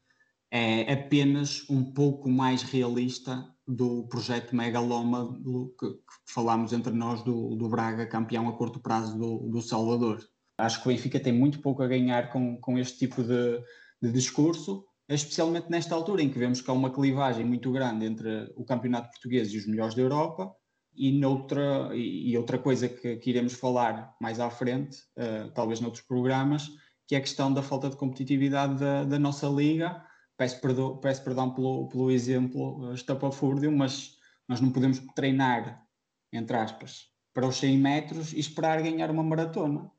é 0.52 0.94
apenas 0.94 1.68
um 1.70 1.84
pouco 1.84 2.30
mais 2.30 2.64
realista 2.64 3.53
do 3.68 4.08
projeto 4.08 4.56
megalómano 4.56 5.74
que, 5.80 5.90
que 5.90 6.34
falámos 6.34 6.74
entre 6.74 6.94
nós 6.94 7.22
do, 7.24 7.56
do 7.56 7.70
Braga 7.70 8.06
campeão 8.06 8.48
a 8.50 8.58
curto 8.58 8.80
prazo 8.80 9.18
do, 9.18 9.50
do 9.50 9.62
Salvador. 9.62 10.20
Acho 10.58 10.82
que 10.82 10.88
o 10.88 10.92
Benfica 10.92 11.20
tem 11.20 11.34
muito 11.34 11.60
pouco 11.60 11.82
a 11.82 11.88
ganhar 11.88 12.32
com, 12.32 12.60
com 12.60 12.78
este 12.78 13.00
tipo 13.00 13.24
de, 13.24 13.62
de 14.02 14.12
discurso, 14.12 14.86
especialmente 15.10 15.70
nesta 15.70 15.96
altura 15.96 16.22
em 16.22 16.30
que 16.30 16.38
vemos 16.38 16.62
que 16.62 16.70
há 16.70 16.74
uma 16.74 16.92
clivagem 16.92 17.46
muito 17.46 17.72
grande 17.72 18.06
entre 18.06 18.52
o 18.56 18.66
campeonato 18.66 19.10
português 19.10 19.52
e 19.52 19.58
os 19.58 19.66
melhores 19.66 19.96
da 19.96 20.02
Europa 20.02 20.54
e, 20.96 21.12
noutra, 21.12 21.90
e 21.96 22.38
outra 22.38 22.58
coisa 22.58 22.88
que, 22.88 23.16
que 23.16 23.30
iremos 23.30 23.54
falar 23.54 24.14
mais 24.22 24.40
à 24.40 24.50
frente, 24.50 24.98
uh, 25.18 25.52
talvez 25.54 25.80
noutros 25.80 26.04
programas, 26.04 26.70
que 27.08 27.16
é 27.16 27.18
a 27.18 27.22
questão 27.22 27.52
da 27.52 27.62
falta 27.62 27.90
de 27.90 27.98
competitividade 27.98 28.80
da, 28.80 29.04
da 29.04 29.20
nossa 29.20 29.48
liga, 29.48 30.04
peço 30.38 30.60
perdão, 30.62 30.98
peço 30.98 31.24
perdão 31.24 31.54
pelo, 31.54 31.88
pelo 31.88 32.12
exemplo 32.12 32.92
eh, 32.92 32.96
estapafúrdio, 32.96 33.72
mas 33.72 34.18
nós 34.48 34.60
não 34.62 34.72
podemos 34.72 35.00
treinar, 35.16 35.86
entre 36.32 36.58
aspas, 36.58 37.10
para 37.34 37.48
os 37.48 37.58
100 37.58 37.78
metros 37.78 38.34
e 38.34 38.40
esperar 38.40 38.82
ganhar 38.82 39.10
uma 39.10 39.24
maratona. 39.24 39.92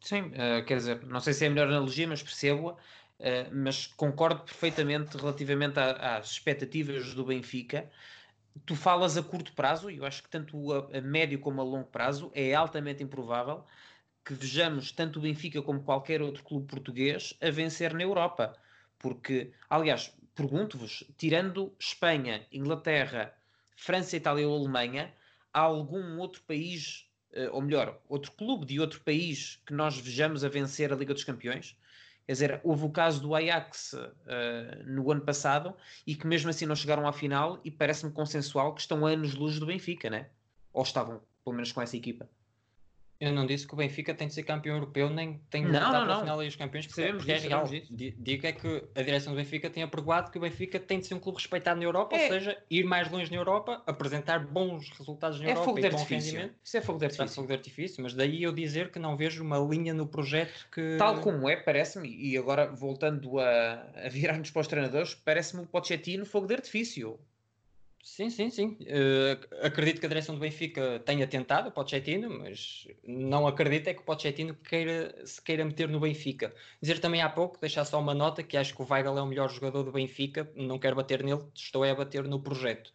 Sim, 0.00 0.22
uh, 0.28 0.64
quer 0.66 0.76
dizer, 0.76 1.06
não 1.06 1.20
sei 1.20 1.32
se 1.32 1.44
é 1.44 1.48
a 1.48 1.50
melhor 1.50 1.68
analogia, 1.68 2.06
mas 2.08 2.22
percebo-a, 2.22 2.72
uh, 2.72 2.76
mas 3.52 3.86
concordo 3.86 4.42
perfeitamente 4.42 5.16
relativamente 5.16 5.78
às 5.78 6.30
expectativas 6.30 7.14
do 7.14 7.24
Benfica. 7.24 7.90
Tu 8.64 8.74
falas 8.74 9.16
a 9.16 9.22
curto 9.22 9.52
prazo, 9.52 9.90
e 9.90 9.98
eu 9.98 10.04
acho 10.04 10.22
que 10.22 10.30
tanto 10.30 10.72
a, 10.72 10.98
a 10.98 11.00
médio 11.00 11.38
como 11.38 11.60
a 11.60 11.64
longo 11.64 11.86
prazo 11.86 12.30
é 12.34 12.54
altamente 12.54 13.02
improvável 13.02 13.64
que 14.24 14.34
vejamos 14.34 14.92
tanto 14.92 15.18
o 15.18 15.22
Benfica 15.22 15.62
como 15.62 15.82
qualquer 15.82 16.22
outro 16.22 16.44
clube 16.44 16.66
português 16.66 17.34
a 17.40 17.50
vencer 17.50 17.94
na 17.94 18.02
Europa. 18.02 18.56
Porque, 19.00 19.50
aliás, 19.68 20.14
pergunto-vos, 20.34 21.04
tirando 21.16 21.74
Espanha, 21.80 22.46
Inglaterra, 22.52 23.34
França, 23.74 24.16
Itália 24.16 24.46
ou 24.46 24.56
Alemanha, 24.56 25.12
há 25.52 25.60
algum 25.60 26.18
outro 26.18 26.42
país, 26.42 27.08
eh, 27.32 27.48
ou 27.50 27.62
melhor, 27.62 28.00
outro 28.08 28.30
clube 28.32 28.66
de 28.66 28.78
outro 28.78 29.00
país 29.00 29.60
que 29.66 29.72
nós 29.72 29.98
vejamos 29.98 30.44
a 30.44 30.48
vencer 30.48 30.92
a 30.92 30.96
Liga 30.96 31.14
dos 31.14 31.24
Campeões? 31.24 31.76
Quer 32.26 32.32
dizer, 32.32 32.60
houve 32.62 32.84
o 32.84 32.90
caso 32.90 33.20
do 33.20 33.34
Ajax 33.34 33.94
uh, 33.94 34.84
no 34.86 35.10
ano 35.10 35.22
passado 35.22 35.74
e 36.06 36.14
que 36.14 36.28
mesmo 36.28 36.50
assim 36.50 36.64
não 36.64 36.76
chegaram 36.76 37.08
à 37.08 37.12
final 37.12 37.58
e 37.64 37.72
parece-me 37.72 38.12
consensual 38.12 38.72
que 38.72 38.82
estão 38.82 39.04
anos-luz 39.04 39.58
do 39.58 39.66
Benfica, 39.66 40.08
né? 40.08 40.28
Ou 40.72 40.84
estavam, 40.84 41.20
pelo 41.42 41.56
menos 41.56 41.72
com 41.72 41.82
essa 41.82 41.96
equipa. 41.96 42.28
Eu 43.20 43.34
não 43.34 43.44
disse 43.44 43.66
que 43.66 43.74
o 43.74 43.76
Benfica 43.76 44.14
tem 44.14 44.28
de 44.28 44.32
ser 44.34 44.44
campeão 44.44 44.76
europeu, 44.76 45.10
nem 45.10 45.38
tem 45.50 45.62
de 45.62 45.70
não, 45.70 45.78
estar 45.78 45.92
não, 45.92 46.06
para 46.06 46.16
a 46.16 46.20
final 46.20 46.38
dos 46.38 46.56
campeões, 46.56 46.86
porque, 46.86 47.02
sabemos 47.02 47.22
porque 47.22 47.32
é 47.32 47.38
real. 47.38 47.64
Digo 47.90 48.46
é 48.46 48.52
que 48.52 48.84
a 48.94 49.02
direção 49.02 49.34
do 49.34 49.36
Benfica 49.36 49.68
tem 49.68 49.82
apregoado 49.82 50.30
que 50.30 50.38
o 50.38 50.40
Benfica 50.40 50.80
tem 50.80 51.00
de 51.00 51.06
ser 51.06 51.12
um 51.12 51.18
clube 51.18 51.36
respeitado 51.36 51.78
na 51.78 51.84
Europa, 51.84 52.16
é. 52.16 52.22
ou 52.22 52.28
seja, 52.30 52.56
ir 52.70 52.82
mais 52.84 53.10
longe 53.10 53.30
na 53.30 53.36
Europa, 53.36 53.82
apresentar 53.86 54.38
bons 54.38 54.88
resultados 54.96 55.38
na 55.38 55.48
é 55.48 55.50
Europa 55.50 55.64
fogo 55.66 55.78
e 55.78 55.82
de 55.82 55.90
bom 55.90 56.02
rendimento. 56.02 56.54
Isso 56.64 56.76
é 56.78 56.80
fogo 56.80 56.98
de 56.98 57.04
artifício. 57.04 57.30
É 57.30 57.34
fogo 57.34 57.46
de 57.46 57.52
artifício, 57.52 58.02
mas 58.02 58.14
daí 58.14 58.42
eu 58.42 58.52
dizer 58.52 58.90
que 58.90 58.98
não 58.98 59.18
vejo 59.18 59.44
uma 59.44 59.58
linha 59.58 59.92
no 59.92 60.06
projeto 60.06 60.66
que... 60.72 60.96
Tal 60.96 61.20
como 61.20 61.46
é, 61.46 61.56
parece-me, 61.56 62.08
e 62.08 62.38
agora 62.38 62.72
voltando 62.72 63.38
a, 63.38 63.86
a 64.02 64.08
virar-nos 64.08 64.50
para 64.50 64.60
os 64.60 64.66
treinadores, 64.66 65.14
parece-me 65.14 65.62
o 65.62 65.66
Pochettino 65.66 66.24
fogo 66.24 66.46
de 66.46 66.54
artifício. 66.54 67.20
Sim, 68.02 68.30
sim, 68.30 68.48
sim. 68.48 68.78
Uh, 68.80 69.66
acredito 69.66 70.00
que 70.00 70.06
a 70.06 70.08
direção 70.08 70.34
do 70.34 70.40
Benfica 70.40 71.00
tenha 71.00 71.26
tentado 71.26 71.68
o 71.68 71.72
Pochettino, 71.72 72.30
mas 72.30 72.88
não 73.04 73.46
acredito 73.46 73.88
é 73.88 73.94
que 73.94 74.00
o 74.00 74.04
Pochettino 74.04 74.54
queira, 74.54 75.14
se 75.26 75.40
queira 75.42 75.64
meter 75.64 75.88
no 75.88 76.00
Benfica. 76.00 76.54
Dizer 76.80 76.98
também 76.98 77.20
há 77.20 77.28
pouco, 77.28 77.60
deixar 77.60 77.84
só 77.84 78.00
uma 78.00 78.14
nota, 78.14 78.42
que 78.42 78.56
acho 78.56 78.74
que 78.74 78.82
o 78.82 78.86
Weigl 78.90 79.18
é 79.18 79.22
o 79.22 79.26
melhor 79.26 79.50
jogador 79.50 79.82
do 79.82 79.92
Benfica, 79.92 80.50
não 80.56 80.78
quero 80.78 80.96
bater 80.96 81.22
nele, 81.22 81.44
estou 81.54 81.84
é 81.84 81.90
a 81.90 81.94
bater 81.94 82.24
no 82.24 82.40
projeto. 82.40 82.92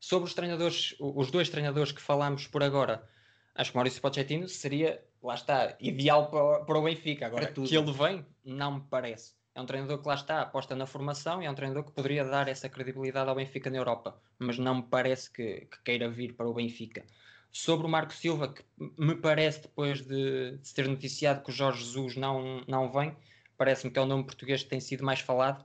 Sobre 0.00 0.28
os 0.28 0.34
treinadores, 0.34 0.96
os 0.98 1.30
dois 1.30 1.48
treinadores 1.48 1.92
que 1.92 2.02
falámos 2.02 2.48
por 2.48 2.64
agora, 2.64 3.08
acho 3.54 3.70
que 3.70 3.76
Maurício 3.76 4.02
Pochettino 4.02 4.48
seria, 4.48 5.00
lá 5.22 5.36
está, 5.36 5.76
ideal 5.78 6.28
para, 6.28 6.64
para 6.64 6.78
o 6.78 6.82
Benfica. 6.82 7.26
Agora, 7.26 7.46
que 7.46 7.76
ele 7.76 7.92
vem, 7.92 8.26
não 8.44 8.74
me 8.74 8.80
parece. 8.90 9.34
É 9.54 9.60
um 9.60 9.66
treinador 9.66 10.00
que 10.00 10.08
lá 10.08 10.14
está, 10.14 10.40
aposta 10.40 10.74
na 10.74 10.86
formação 10.86 11.42
e 11.42 11.46
é 11.46 11.50
um 11.50 11.54
treinador 11.54 11.84
que 11.84 11.92
poderia 11.92 12.24
dar 12.24 12.48
essa 12.48 12.68
credibilidade 12.68 13.28
ao 13.28 13.36
Benfica 13.36 13.68
na 13.68 13.76
Europa, 13.76 14.18
mas 14.38 14.58
não 14.58 14.76
me 14.76 14.82
parece 14.82 15.30
que, 15.30 15.66
que 15.66 15.82
queira 15.84 16.08
vir 16.08 16.34
para 16.34 16.48
o 16.48 16.54
Benfica. 16.54 17.04
Sobre 17.50 17.86
o 17.86 17.90
Marco 17.90 18.14
Silva, 18.14 18.54
que 18.54 18.64
me 18.96 19.14
parece, 19.14 19.62
depois 19.62 20.00
de, 20.00 20.56
de 20.56 20.74
ter 20.74 20.88
noticiado 20.88 21.42
que 21.42 21.50
o 21.50 21.52
Jorge 21.52 21.84
Jesus 21.84 22.16
não, 22.16 22.64
não 22.66 22.90
vem, 22.90 23.14
parece-me 23.58 23.92
que 23.92 23.98
é 23.98 24.02
o 24.02 24.06
nome 24.06 24.24
português 24.24 24.62
que 24.62 24.70
tem 24.70 24.80
sido 24.80 25.04
mais 25.04 25.20
falado. 25.20 25.64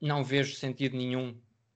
Não 0.00 0.22
vejo 0.22 0.54
sentido 0.54 0.96
nenhum 0.96 1.30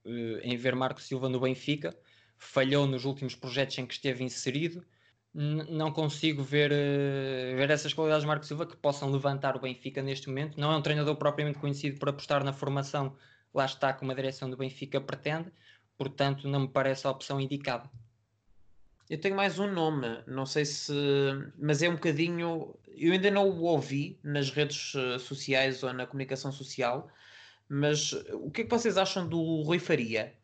uh, 0.05 0.39
em 0.45 0.57
ver 0.57 0.77
Marco 0.77 1.03
Silva 1.03 1.29
no 1.29 1.41
Benfica. 1.41 1.97
Falhou 2.39 2.87
nos 2.87 3.05
últimos 3.05 3.35
projetos 3.35 3.77
em 3.79 3.85
que 3.85 3.95
esteve 3.95 4.23
inserido 4.23 4.87
não 5.35 5.91
consigo 5.93 6.43
ver, 6.43 6.71
uh, 6.71 7.57
ver 7.57 7.71
essas 7.71 7.93
qualidades 7.95 8.23
de 8.23 8.29
Marco 8.29 8.45
Silva 8.45 8.67
que 8.67 8.77
possam 8.77 9.11
levantar 9.11 9.57
o 9.57 9.61
Benfica 9.61 10.03
neste 10.03 10.29
momento. 10.29 10.61
Não 10.61 10.73
é 10.73 10.77
um 10.77 10.83
treinador 10.83 11.17
propriamente 11.17 11.59
conhecido 11.59 11.99
por 11.99 12.09
apostar 12.09 12.45
na 12.45 12.53
formação, 12.53 13.17
lá 13.55 13.65
está 13.65 13.93
como 13.93 14.13
a 14.13 14.15
direção 14.15 14.51
do 14.51 14.57
Benfica 14.57 15.01
pretende, 15.01 15.51
portanto 15.97 16.47
não 16.49 16.61
me 16.61 16.69
parece 16.69 17.07
a 17.07 17.11
opção 17.11 17.41
indicada. 17.41 17.89
Eu 19.09 19.21
tenho 19.21 19.37
mais 19.37 19.59
um 19.59 19.71
nome, 19.71 20.07
não 20.27 20.47
sei 20.47 20.65
se. 20.65 20.93
Mas 21.59 21.83
é 21.83 21.89
um 21.89 21.95
bocadinho. 21.95 22.75
Eu 22.97 23.13
ainda 23.13 23.31
não 23.31 23.49
o 23.49 23.63
ouvi 23.65 24.19
nas 24.23 24.51
redes 24.51 24.95
eh, 24.95 25.19
sociais 25.19 25.83
ou 25.83 25.93
na 25.93 26.07
comunicação 26.07 26.53
social, 26.53 27.09
mas 27.69 28.13
o 28.33 28.51
que 28.51 28.63
é 28.63 28.65
que 28.65 28.71
vocês 28.71 28.97
acham 28.97 29.29
do 29.29 29.63
Rui 29.63 29.79
Faria? 29.79 30.35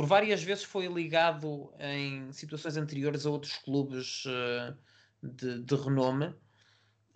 Por 0.00 0.06
várias 0.06 0.42
vezes 0.42 0.64
foi 0.64 0.86
ligado 0.86 1.70
em 1.78 2.32
situações 2.32 2.78
anteriores 2.78 3.26
a 3.26 3.30
outros 3.30 3.58
clubes 3.58 4.24
uh, 4.24 4.74
de, 5.22 5.62
de, 5.62 5.74
renome. 5.74 6.28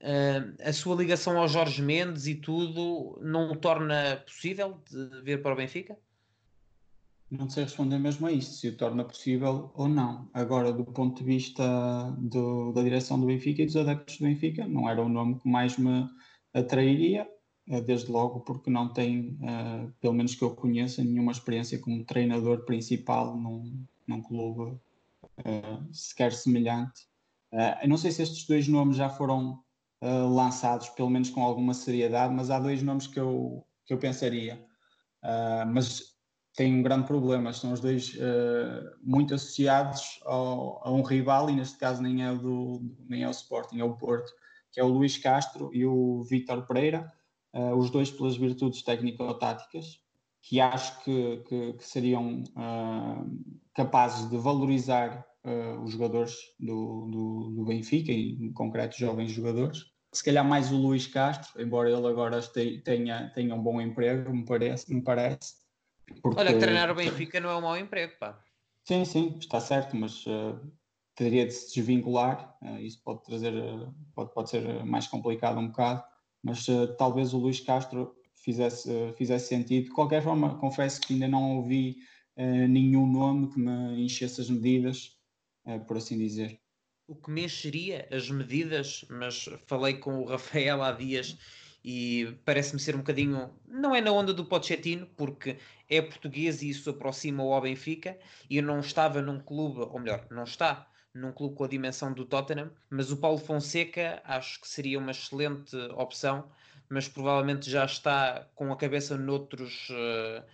Uh, 0.00 0.54
a 0.62 0.70
sua 0.70 0.94
ligação 0.94 1.38
ao 1.38 1.48
Jorge 1.48 1.80
Mendes 1.80 2.26
e 2.26 2.34
tudo 2.34 3.18
não 3.22 3.50
o 3.50 3.56
torna 3.56 4.22
possível 4.26 4.82
de 4.90 5.22
vir 5.22 5.40
para 5.40 5.54
o 5.54 5.56
Benfica? 5.56 5.96
Não 7.30 7.48
sei 7.48 7.64
responder 7.64 7.98
mesmo 7.98 8.26
a 8.26 8.32
isso, 8.32 8.52
se 8.52 8.68
o 8.68 8.76
torna 8.76 9.02
possível 9.02 9.72
ou 9.74 9.88
não. 9.88 10.28
Agora, 10.34 10.70
do 10.70 10.84
ponto 10.84 11.16
de 11.20 11.24
vista 11.24 11.64
do, 12.18 12.70
da 12.72 12.82
direção 12.82 13.18
do 13.18 13.24
Benfica 13.24 13.62
e 13.62 13.64
dos 13.64 13.76
adeptos 13.76 14.18
do 14.18 14.24
Benfica, 14.24 14.68
não 14.68 14.90
era 14.90 15.02
o 15.02 15.08
nome 15.08 15.40
que 15.40 15.48
mais 15.48 15.78
me 15.78 16.06
atrairia. 16.52 17.26
Eh, 17.66 17.80
desde 17.80 18.10
logo 18.10 18.40
porque 18.40 18.70
não 18.70 18.92
tem, 18.92 19.38
uh, 19.40 19.90
pelo 20.00 20.12
menos 20.12 20.34
que 20.34 20.42
eu 20.42 20.54
conheça, 20.54 21.02
nenhuma 21.02 21.32
experiência 21.32 21.78
como 21.78 22.04
treinador 22.04 22.64
principal 22.64 23.36
num, 23.36 23.86
num 24.06 24.20
clube 24.20 24.78
uh, 25.22 25.94
sequer 25.94 26.32
semelhante. 26.32 27.06
Uh, 27.52 27.88
não 27.88 27.96
sei 27.96 28.10
se 28.10 28.22
estes 28.22 28.46
dois 28.46 28.68
nomes 28.68 28.96
já 28.96 29.08
foram 29.08 29.62
lançados, 30.02 30.90
pelo 30.90 31.08
menos 31.08 31.30
com 31.30 31.42
alguma 31.42 31.72
seriedade, 31.72 32.34
mas 32.34 32.50
há 32.50 32.60
dois 32.60 32.82
nomes 32.82 33.06
que 33.06 33.18
eu, 33.18 33.66
que 33.86 33.94
eu 33.94 33.96
pensaria. 33.96 34.62
mas 35.72 36.14
tem 36.54 36.74
um 36.74 36.82
grande 36.82 37.06
problema, 37.06 37.54
são 37.54 37.72
os 37.72 37.80
dois 37.80 38.12
muito 39.02 39.32
associados 39.32 40.20
ao, 40.26 40.86
a 40.86 40.92
um 40.92 41.00
rival, 41.00 41.48
e 41.48 41.56
neste 41.56 41.78
caso 41.78 42.02
nem 42.02 42.22
é, 42.22 42.34
do, 42.34 42.82
nem 43.08 43.22
é 43.22 43.28
o 43.28 43.30
Sporting, 43.30 43.78
é 43.78 43.84
o 43.84 43.96
Porto, 43.96 44.30
que 44.70 44.78
é 44.78 44.84
o 44.84 44.88
Luís 44.88 45.16
Castro 45.16 45.70
e 45.72 45.86
o 45.86 46.22
Vítor 46.24 46.66
Pereira 46.66 47.10
uh, 47.54 47.74
os 47.76 47.90
dois 47.90 48.10
pelas 48.10 48.36
virtudes 48.36 48.82
técnico-táticas, 48.82 50.00
que 50.42 50.60
acho 50.60 51.02
que, 51.02 51.42
que, 51.48 51.72
que 51.74 51.84
seriam 51.84 52.42
uh, 52.56 53.64
capazes 53.74 54.28
de 54.28 54.36
valorizar 54.36 55.24
uh, 55.44 55.80
os 55.82 55.92
jogadores 55.92 56.34
do, 56.58 57.08
do, 57.10 57.50
do, 57.56 57.64
Benfica, 57.64 58.12
em 58.12 58.52
concreto 58.52 58.98
jovens 58.98 59.30
jogadores. 59.30 59.78
Se 60.12 60.22
calhar 60.22 60.44
mais 60.44 60.70
o 60.70 60.76
Luís 60.76 61.06
Castro, 61.06 61.60
embora 61.60 61.90
ele 61.90 62.06
agora 62.06 62.40
tenha, 62.84 63.30
tenha 63.34 63.54
um 63.54 63.62
bom 63.62 63.80
emprego, 63.80 64.32
me 64.34 64.44
parece. 64.44 64.92
Me 64.92 65.02
parece 65.02 65.54
porque... 66.22 66.38
Olha, 66.38 66.58
treinar 66.58 66.90
o 66.90 66.94
Benfica 66.94 67.40
não 67.40 67.50
é 67.50 67.56
um 67.56 67.62
mau 67.62 67.76
emprego, 67.76 68.12
pá. 68.20 68.38
Sim, 68.84 69.04
sim, 69.06 69.36
está 69.40 69.58
certo, 69.60 69.96
mas 69.96 70.26
uh, 70.26 70.60
teria 71.14 71.46
de 71.46 71.52
se 71.52 71.74
desvincular. 71.74 72.54
Isso 72.80 73.02
pode 73.02 73.24
trazer, 73.24 73.54
pode, 74.14 74.32
pode 74.34 74.50
ser 74.50 74.84
mais 74.84 75.06
complicado 75.08 75.58
um 75.58 75.68
bocado, 75.68 76.04
mas 76.44 76.66
talvez 76.98 77.32
o 77.32 77.38
Luís 77.38 77.58
Castro 77.60 78.14
fizesse, 78.34 78.90
fizesse 79.16 79.48
sentido. 79.48 79.84
De 79.84 79.90
qualquer 79.90 80.22
forma, 80.22 80.58
confesso 80.58 81.00
que 81.00 81.14
ainda 81.14 81.26
não 81.26 81.56
ouvi 81.56 81.96
nenhum 82.36 83.10
nome 83.10 83.50
que 83.50 83.58
me 83.58 84.04
enchesse 84.04 84.42
as 84.42 84.50
medidas, 84.50 85.16
por 85.88 85.96
assim 85.96 86.18
dizer. 86.18 86.60
O 87.08 87.14
que 87.14 87.30
me 87.30 87.44
encheria 87.44 88.08
as 88.10 88.30
medidas, 88.30 89.04
mas 89.08 89.48
falei 89.66 89.94
com 89.94 90.20
o 90.20 90.24
Rafael 90.26 90.82
há 90.82 90.92
dias 90.92 91.38
e 91.84 92.34
parece-me 92.46 92.80
ser 92.80 92.94
um 92.94 92.98
bocadinho, 92.98 93.50
não 93.68 93.94
é 93.94 94.00
na 94.00 94.10
onda 94.10 94.32
do 94.32 94.46
Pochettino, 94.46 95.06
porque 95.16 95.58
é 95.88 96.00
português 96.00 96.62
e 96.62 96.70
isso 96.70 96.88
aproxima 96.88 97.42
ao 97.42 97.60
Benfica, 97.60 98.18
e 98.48 98.62
não 98.62 98.80
estava 98.80 99.20
num 99.20 99.38
clube, 99.38 99.80
ou 99.80 100.00
melhor, 100.00 100.26
não 100.30 100.44
está 100.44 100.90
num 101.14 101.32
clube 101.32 101.54
com 101.54 101.64
a 101.64 101.68
dimensão 101.68 102.12
do 102.12 102.24
Tottenham, 102.24 102.70
mas 102.90 103.10
o 103.12 103.16
Paulo 103.16 103.38
Fonseca 103.38 104.20
acho 104.24 104.60
que 104.60 104.68
seria 104.68 104.98
uma 104.98 105.12
excelente 105.12 105.76
opção, 105.96 106.50
mas 106.88 107.08
provavelmente 107.08 107.70
já 107.70 107.84
está 107.84 108.48
com 108.54 108.72
a 108.72 108.76
cabeça 108.76 109.16
noutros, 109.16 109.88
uh, 109.90 110.44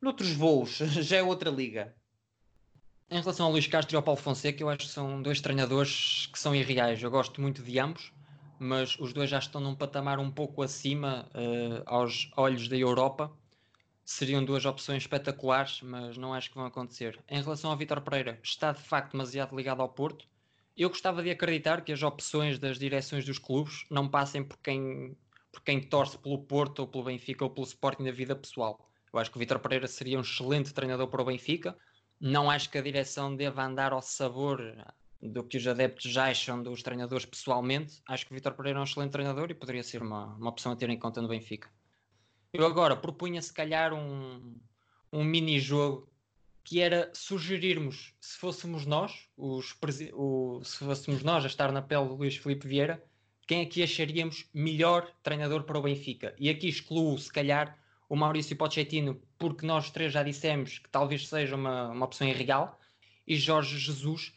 noutros 0.00 0.32
voos, 0.32 0.78
já 1.02 1.18
é 1.18 1.22
outra 1.22 1.50
liga. 1.50 1.94
Em 3.10 3.20
relação 3.20 3.46
ao 3.46 3.52
Luís 3.52 3.66
Castro 3.66 3.94
e 3.94 3.96
ao 3.96 4.02
Paulo 4.02 4.20
Fonseca, 4.20 4.62
eu 4.62 4.70
acho 4.70 4.86
que 4.86 4.92
são 4.92 5.20
dois 5.20 5.40
treinadores 5.40 6.30
que 6.32 6.38
são 6.38 6.54
irreais. 6.54 7.02
Eu 7.02 7.10
gosto 7.10 7.42
muito 7.42 7.62
de 7.62 7.78
ambos 7.78 8.10
mas 8.62 8.96
os 9.00 9.12
dois 9.12 9.28
já 9.28 9.40
estão 9.40 9.60
num 9.60 9.74
patamar 9.74 10.20
um 10.20 10.30
pouco 10.30 10.62
acima 10.62 11.28
uh, 11.34 11.82
aos 11.84 12.30
olhos 12.36 12.68
da 12.68 12.76
Europa. 12.76 13.32
Seriam 14.04 14.44
duas 14.44 14.64
opções 14.64 15.02
espetaculares, 15.02 15.80
mas 15.82 16.16
não 16.16 16.34
acho 16.34 16.50
que 16.50 16.56
vão 16.56 16.66
acontecer. 16.66 17.18
Em 17.28 17.40
relação 17.40 17.70
ao 17.70 17.76
Vitor 17.76 18.00
Pereira, 18.00 18.38
está 18.42 18.72
de 18.72 18.80
facto 18.82 19.12
demasiado 19.12 19.56
ligado 19.56 19.80
ao 19.80 19.88
Porto. 19.88 20.26
Eu 20.76 20.88
gostava 20.88 21.22
de 21.22 21.30
acreditar 21.30 21.82
que 21.82 21.92
as 21.92 22.02
opções 22.02 22.58
das 22.58 22.78
direções 22.78 23.24
dos 23.24 23.38
clubes 23.38 23.84
não 23.90 24.08
passem 24.08 24.42
por 24.42 24.58
quem, 24.58 25.16
por 25.52 25.62
quem 25.62 25.80
torce 25.80 26.18
pelo 26.18 26.42
Porto 26.42 26.80
ou 26.80 26.88
pelo 26.88 27.04
Benfica 27.04 27.44
ou 27.44 27.50
pelo 27.50 27.66
Sporting 27.66 28.02
na 28.02 28.10
vida 28.10 28.34
pessoal. 28.34 28.88
Eu 29.12 29.18
acho 29.18 29.30
que 29.30 29.36
o 29.36 29.40
Vitor 29.40 29.58
Pereira 29.58 29.86
seria 29.86 30.18
um 30.18 30.22
excelente 30.22 30.72
treinador 30.72 31.08
para 31.08 31.22
o 31.22 31.24
Benfica. 31.24 31.76
Não 32.20 32.50
acho 32.50 32.70
que 32.70 32.78
a 32.78 32.82
direção 32.82 33.36
deva 33.36 33.64
andar 33.64 33.92
ao 33.92 34.00
sabor 34.00 34.60
do 35.22 35.44
que 35.44 35.56
os 35.56 35.66
adeptos 35.66 36.10
já 36.10 36.28
acham 36.30 36.60
dos 36.60 36.82
treinadores 36.82 37.24
pessoalmente, 37.24 38.02
acho 38.08 38.26
que 38.26 38.32
o 38.32 38.34
Vitor 38.34 38.54
Pereira 38.54 38.78
é 38.78 38.80
um 38.80 38.84
excelente 38.84 39.12
treinador 39.12 39.50
e 39.50 39.54
poderia 39.54 39.82
ser 39.82 40.02
uma, 40.02 40.34
uma 40.34 40.50
opção 40.50 40.72
a 40.72 40.76
ter 40.76 40.90
em 40.90 40.98
conta 40.98 41.22
no 41.22 41.28
Benfica. 41.28 41.70
Eu 42.52 42.66
agora 42.66 42.94
propunha 42.94 43.40
se 43.40 43.52
calhar 43.52 43.94
um, 43.94 44.54
um 45.12 45.24
mini-jogo 45.24 46.12
que 46.64 46.80
era 46.80 47.10
sugerirmos, 47.14 48.14
se 48.20 48.38
fôssemos 48.38 48.86
nós, 48.86 49.28
os, 49.36 49.74
o, 50.12 50.62
se 50.62 50.78
fôssemos 50.78 51.22
nós 51.22 51.44
a 51.44 51.48
estar 51.48 51.72
na 51.72 51.82
pele 51.82 52.06
do 52.06 52.14
Luís 52.14 52.36
Felipe 52.36 52.68
Vieira, 52.68 53.02
quem 53.46 53.62
é 53.62 53.66
que 53.66 53.82
acharíamos 53.82 54.48
melhor 54.54 55.10
treinador 55.22 55.64
para 55.64 55.78
o 55.78 55.82
Benfica? 55.82 56.34
E 56.38 56.48
aqui 56.48 56.68
excluo, 56.68 57.18
se 57.18 57.32
calhar, 57.32 57.76
o 58.08 58.14
Maurício 58.14 58.54
Pochettino, 58.54 59.20
porque 59.38 59.66
nós 59.66 59.90
três 59.90 60.12
já 60.12 60.22
dissemos 60.22 60.78
que 60.78 60.88
talvez 60.88 61.26
seja 61.26 61.56
uma, 61.56 61.88
uma 61.88 62.04
opção 62.04 62.28
irreal, 62.28 62.78
e 63.26 63.36
Jorge 63.36 63.78
Jesus, 63.78 64.32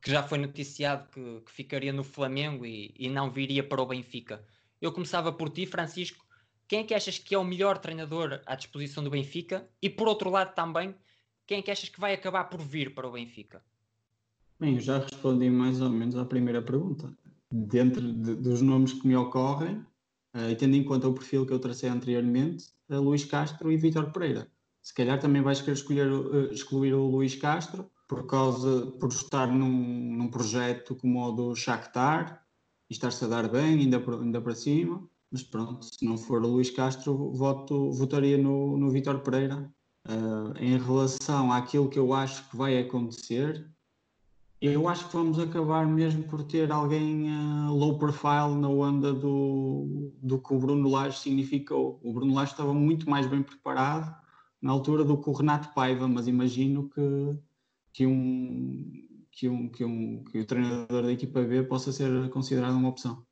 que 0.00 0.10
já 0.10 0.22
foi 0.22 0.38
noticiado 0.38 1.08
que, 1.10 1.40
que 1.46 1.50
ficaria 1.50 1.92
no 1.92 2.04
Flamengo 2.04 2.64
e, 2.66 2.94
e, 2.96 3.08
não 3.08 3.30
viria 3.30 3.66
para 3.66 3.80
o 3.82 3.86
Benfica. 3.86 4.44
Eu 4.80 4.92
começava 4.92 5.32
por 5.32 5.50
ti, 5.50 5.66
Francisco. 5.66 6.23
Quem 6.66 6.80
é 6.80 6.84
que 6.84 6.94
achas 6.94 7.18
que 7.18 7.34
é 7.34 7.38
o 7.38 7.44
melhor 7.44 7.78
treinador 7.78 8.40
à 8.46 8.54
disposição 8.54 9.04
do 9.04 9.10
Benfica? 9.10 9.68
E 9.82 9.90
por 9.90 10.08
outro 10.08 10.30
lado 10.30 10.54
também, 10.54 10.94
quem 11.46 11.58
é 11.58 11.62
que 11.62 11.70
achas 11.70 11.88
que 11.88 12.00
vai 12.00 12.14
acabar 12.14 12.44
por 12.44 12.60
vir 12.60 12.94
para 12.94 13.06
o 13.06 13.12
Benfica? 13.12 13.62
Bem, 14.58 14.74
eu 14.74 14.80
já 14.80 14.98
respondi 14.98 15.50
mais 15.50 15.80
ou 15.82 15.90
menos 15.90 16.16
à 16.16 16.24
primeira 16.24 16.62
pergunta. 16.62 17.12
Dentro 17.50 18.00
de, 18.12 18.34
dos 18.36 18.62
nomes 18.62 18.94
que 18.94 19.06
me 19.06 19.14
ocorrem, 19.14 19.76
uh, 20.34 20.50
e 20.50 20.56
tendo 20.56 20.74
em 20.74 20.84
conta 20.84 21.06
o 21.06 21.12
perfil 21.12 21.44
que 21.44 21.52
eu 21.52 21.58
tracei 21.58 21.88
anteriormente, 21.88 22.68
uh, 22.88 22.98
Luís 22.98 23.24
Castro 23.24 23.70
e 23.70 23.76
Vítor 23.76 24.10
Pereira. 24.10 24.50
Se 24.80 24.94
calhar 24.94 25.20
também 25.20 25.42
vais 25.42 25.60
querer 25.60 25.74
escolher, 25.74 26.10
uh, 26.10 26.50
excluir 26.50 26.94
o 26.94 27.06
Luís 27.06 27.34
Castro, 27.34 27.90
por 28.08 28.26
causa 28.26 28.86
por 28.98 29.10
estar 29.10 29.48
num, 29.48 30.16
num 30.16 30.28
projeto 30.28 30.94
como 30.94 31.22
o 31.22 31.32
do 31.32 31.54
Shakhtar 31.54 32.42
e 32.88 32.94
estar-se 32.94 33.24
a 33.24 33.28
dar 33.28 33.48
bem 33.48 33.80
ainda, 33.80 33.98
ainda 33.98 34.40
para 34.40 34.54
cima 34.54 35.06
mas 35.34 35.42
pronto, 35.42 35.84
se 35.84 36.04
não 36.04 36.16
for 36.16 36.44
o 36.44 36.46
Luís 36.46 36.70
Castro 36.70 37.32
voto, 37.32 37.90
votaria 37.90 38.38
no, 38.38 38.78
no 38.78 38.88
Vitor 38.88 39.18
Pereira 39.18 39.68
uh, 40.06 40.56
em 40.60 40.78
relação 40.78 41.50
àquilo 41.50 41.88
que 41.90 41.98
eu 41.98 42.14
acho 42.14 42.48
que 42.48 42.56
vai 42.56 42.78
acontecer 42.78 43.68
eu 44.60 44.88
acho 44.88 45.08
que 45.08 45.16
vamos 45.16 45.40
acabar 45.40 45.84
mesmo 45.86 46.22
por 46.22 46.44
ter 46.44 46.70
alguém 46.70 47.28
uh, 47.28 47.74
low 47.74 47.98
profile 47.98 48.54
na 48.58 48.68
onda 48.68 49.12
do, 49.12 50.12
do 50.22 50.38
que 50.38 50.54
o 50.54 50.58
Bruno 50.58 50.88
Lage 50.88 51.18
significou. 51.18 51.98
O 52.00 52.12
Bruno 52.12 52.32
Lage 52.32 52.52
estava 52.52 52.72
muito 52.72 53.10
mais 53.10 53.26
bem 53.26 53.42
preparado 53.42 54.14
na 54.62 54.70
altura 54.70 55.04
do 55.04 55.20
que 55.20 55.28
o 55.28 55.32
Renato 55.32 55.74
Paiva, 55.74 56.06
mas 56.06 56.28
imagino 56.28 56.88
que, 56.88 57.36
que 57.92 58.06
um, 58.06 59.06
que, 59.32 59.48
um, 59.48 59.68
que, 59.68 59.84
um, 59.84 60.22
que 60.22 60.38
o 60.38 60.46
treinador 60.46 61.02
da 61.02 61.12
equipa 61.12 61.42
B 61.42 61.64
possa 61.64 61.90
ser 61.90 62.30
considerado 62.30 62.76
uma 62.76 62.88
opção. 62.88 63.26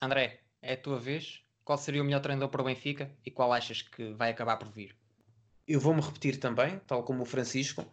André, 0.00 0.40
é 0.62 0.74
a 0.74 0.76
tua 0.76 0.98
vez. 0.98 1.42
Qual 1.64 1.78
seria 1.78 2.02
o 2.02 2.04
melhor 2.04 2.20
treinador 2.20 2.48
para 2.48 2.62
o 2.62 2.64
Benfica 2.64 3.10
e 3.24 3.30
qual 3.30 3.52
achas 3.52 3.82
que 3.82 4.12
vai 4.14 4.30
acabar 4.30 4.56
por 4.56 4.68
vir? 4.70 4.96
Eu 5.66 5.78
vou-me 5.78 6.00
repetir 6.00 6.38
também, 6.38 6.80
tal 6.86 7.04
como 7.04 7.22
o 7.22 7.26
Francisco. 7.26 7.86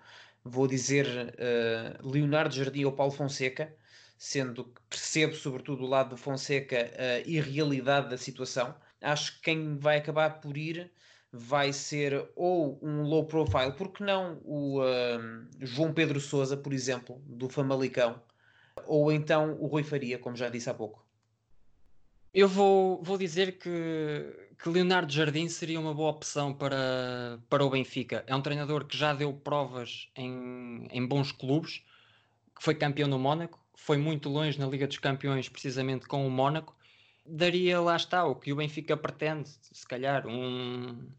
Vou 0.44 0.68
dizer 0.68 1.06
uh, 1.06 2.10
Leonardo 2.10 2.56
Jardim 2.56 2.86
ou 2.86 2.92
Paulo 2.92 3.12
Fonseca, 3.12 3.74
sendo 4.18 4.66
que 4.66 4.82
percebo, 4.90 5.36
sobretudo, 5.36 5.84
do 5.84 5.88
lado 5.88 6.12
do 6.12 6.18
Fonseca 6.18 6.92
a 6.98 7.20
irrealidade 7.28 8.10
da 8.10 8.18
situação. 8.18 8.74
Acho 9.02 9.36
que 9.36 9.42
quem 9.42 9.78
vai 9.78 9.98
acabar 9.98 10.42
por 10.42 10.58
ir 10.58 10.92
vai 11.32 11.72
ser 11.72 12.30
ou 12.36 12.80
um 12.82 13.04
low 13.04 13.28
profile, 13.28 13.74
porque 13.78 14.04
não 14.04 14.42
o 14.44 14.82
uh, 14.82 15.48
João 15.60 15.94
Pedro 15.94 16.20
Souza, 16.20 16.58
por 16.58 16.74
exemplo, 16.74 17.22
do 17.26 17.48
Famalicão, 17.48 18.22
ou 18.86 19.12
então 19.12 19.56
o 19.60 19.68
Rui 19.68 19.84
Faria, 19.84 20.18
como 20.18 20.36
já 20.36 20.50
disse 20.50 20.70
há 20.70 20.74
pouco. 20.74 21.07
Eu 22.38 22.48
vou, 22.48 23.02
vou 23.02 23.18
dizer 23.18 23.58
que, 23.58 24.54
que 24.62 24.70
Leonardo 24.70 25.12
Jardim 25.12 25.50
seria 25.50 25.80
uma 25.80 25.92
boa 25.92 26.12
opção 26.12 26.54
para, 26.54 27.40
para 27.50 27.66
o 27.66 27.70
Benfica. 27.72 28.24
É 28.28 28.36
um 28.36 28.44
treinador 28.44 28.86
que 28.86 28.96
já 28.96 29.12
deu 29.12 29.34
provas 29.34 30.08
em, 30.16 30.88
em 30.92 31.04
bons 31.04 31.32
clubes, 31.32 31.84
que 32.56 32.64
foi 32.64 32.76
campeão 32.76 33.10
no 33.10 33.18
Mónaco, 33.18 33.60
foi 33.74 33.98
muito 33.98 34.30
longe 34.30 34.60
na 34.60 34.68
Liga 34.68 34.86
dos 34.86 35.00
Campeões, 35.00 35.50
precisamente 35.50 36.06
com 36.06 36.28
o 36.28 36.30
Mónaco, 36.30 36.78
daria, 37.26 37.82
lá 37.82 37.96
está, 37.96 38.24
o 38.24 38.36
que 38.36 38.54
o 38.54 38.58
Benfica 38.58 38.96
pretende, 38.96 39.50
se 39.50 39.88
calhar, 39.88 40.28
um... 40.28 41.10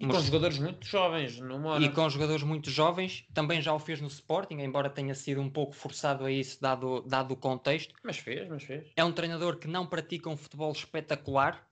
E 0.00 0.06
com 0.06 0.20
jogadores 0.20 0.58
muito 0.58 0.86
jovens 0.86 1.40
no 1.40 1.58
Mónaco. 1.58 1.82
E 1.82 1.88
com 1.92 2.08
jogadores 2.08 2.42
muito 2.44 2.70
jovens, 2.70 3.26
também 3.34 3.60
já 3.60 3.72
o 3.74 3.78
fez 3.80 4.00
no 4.00 4.06
Sporting, 4.06 4.58
embora 4.58 4.88
tenha 4.88 5.14
sido 5.14 5.40
um 5.40 5.50
pouco 5.50 5.74
forçado 5.74 6.24
a 6.24 6.30
isso, 6.30 6.60
dado, 6.60 7.02
dado 7.02 7.32
o 7.32 7.36
contexto. 7.36 7.94
Mas 8.04 8.16
fez, 8.18 8.48
mas 8.48 8.62
fez. 8.62 8.86
É 8.94 9.04
um 9.04 9.10
treinador 9.10 9.56
que 9.58 9.66
não 9.66 9.86
pratica 9.86 10.30
um 10.30 10.36
futebol 10.36 10.70
espetacular, 10.70 11.66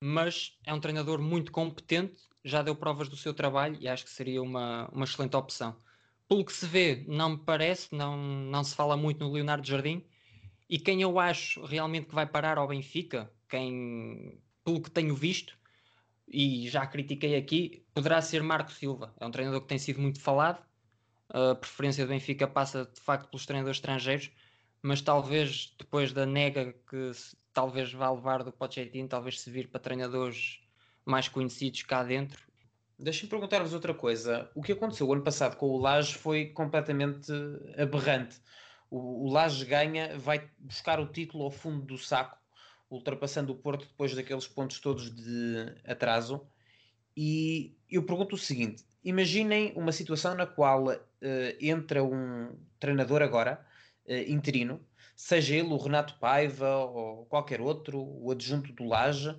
mas 0.00 0.56
é 0.64 0.72
um 0.72 0.80
treinador 0.80 1.20
muito 1.20 1.52
competente, 1.52 2.16
já 2.42 2.62
deu 2.62 2.74
provas 2.74 3.08
do 3.08 3.16
seu 3.16 3.34
trabalho 3.34 3.76
e 3.78 3.86
acho 3.88 4.04
que 4.04 4.10
seria 4.10 4.42
uma, 4.42 4.88
uma 4.90 5.04
excelente 5.04 5.36
opção. 5.36 5.76
Pelo 6.26 6.44
que 6.44 6.52
se 6.52 6.66
vê, 6.66 7.04
não 7.06 7.30
me 7.30 7.38
parece, 7.38 7.94
não, 7.94 8.16
não 8.16 8.64
se 8.64 8.74
fala 8.74 8.96
muito 8.96 9.22
no 9.22 9.30
Leonardo 9.30 9.66
Jardim, 9.66 10.02
e 10.68 10.78
quem 10.78 11.02
eu 11.02 11.18
acho 11.18 11.64
realmente 11.64 12.06
que 12.06 12.14
vai 12.14 12.26
parar 12.26 12.58
ao 12.58 12.66
Benfica, 12.66 13.30
quem, 13.48 14.40
pelo 14.64 14.80
que 14.80 14.90
tenho 14.90 15.14
visto, 15.14 15.55
e 16.28 16.68
já 16.68 16.86
critiquei 16.86 17.36
aqui, 17.36 17.84
poderá 17.94 18.20
ser 18.20 18.42
Marco 18.42 18.72
Silva. 18.72 19.14
É 19.20 19.26
um 19.26 19.30
treinador 19.30 19.60
que 19.62 19.68
tem 19.68 19.78
sido 19.78 20.00
muito 20.00 20.20
falado. 20.20 20.64
A 21.28 21.54
preferência 21.54 22.04
do 22.04 22.08
Benfica 22.08 22.46
passa 22.46 22.84
de 22.92 23.00
facto 23.00 23.28
pelos 23.28 23.46
treinadores 23.46 23.78
estrangeiros, 23.78 24.30
mas 24.82 25.00
talvez 25.00 25.74
depois 25.78 26.12
da 26.12 26.24
nega 26.24 26.74
que 26.88 27.12
se, 27.14 27.36
talvez 27.52 27.92
vá 27.92 28.10
levar 28.10 28.42
do 28.42 28.52
Pochettino, 28.52 29.08
talvez 29.08 29.40
se 29.40 29.50
vir 29.50 29.68
para 29.68 29.80
treinadores 29.80 30.60
mais 31.04 31.28
conhecidos 31.28 31.82
cá 31.82 32.02
dentro. 32.02 32.44
Deixem-me 32.98 33.28
perguntar-vos 33.28 33.74
outra 33.74 33.92
coisa. 33.92 34.50
O 34.54 34.62
que 34.62 34.72
aconteceu 34.72 35.06
o 35.06 35.12
ano 35.12 35.22
passado 35.22 35.56
com 35.56 35.66
o 35.66 35.78
Laje 35.78 36.14
foi 36.14 36.46
completamente 36.46 37.32
aberrante 37.76 38.40
o, 38.90 39.26
o 39.26 39.30
Laje 39.30 39.64
ganha, 39.64 40.18
vai 40.18 40.48
buscar 40.58 41.00
o 41.00 41.06
título 41.06 41.44
ao 41.44 41.50
fundo 41.50 41.84
do 41.84 41.98
saco, 41.98 42.38
ultrapassando 42.90 43.52
o 43.52 43.56
Porto 43.56 43.86
depois 43.86 44.14
daqueles 44.14 44.46
pontos 44.46 44.80
todos 44.80 45.14
de 45.14 45.74
atraso. 45.84 46.46
E 47.16 47.76
eu 47.90 48.04
pergunto 48.04 48.34
o 48.34 48.38
seguinte: 48.38 48.84
imaginem 49.02 49.72
uma 49.76 49.92
situação 49.92 50.34
na 50.34 50.46
qual 50.46 50.86
uh, 50.86 50.96
entra 51.60 52.02
um 52.04 52.56
treinador 52.78 53.22
agora, 53.22 53.64
uh, 54.06 54.30
interino, 54.30 54.80
seja 55.14 55.56
ele 55.56 55.68
o 55.68 55.76
Renato 55.76 56.18
Paiva 56.18 56.76
ou 56.76 57.26
qualquer 57.26 57.60
outro, 57.60 57.98
o 58.00 58.30
adjunto 58.30 58.72
do 58.72 58.84
Laje, 58.84 59.34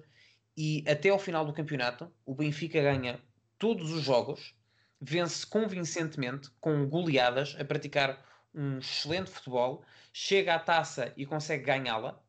e 0.56 0.84
até 0.88 1.10
ao 1.10 1.20
final 1.20 1.46
do 1.46 1.54
campeonato 1.54 2.12
o 2.26 2.34
Benfica 2.34 2.82
ganha 2.82 3.22
todos 3.60 3.92
os 3.92 4.04
jogos, 4.04 4.56
vence 5.00 5.46
convincentemente, 5.46 6.50
com 6.60 6.88
goleadas, 6.88 7.56
a 7.60 7.64
praticar 7.64 8.26
um 8.54 8.80
excelente 8.80 9.30
futebol, 9.30 9.84
chega 10.12 10.56
à 10.56 10.60
taça 10.60 11.14
e 11.16 11.26
consegue 11.26 11.64
ganhá-la. 11.64 12.20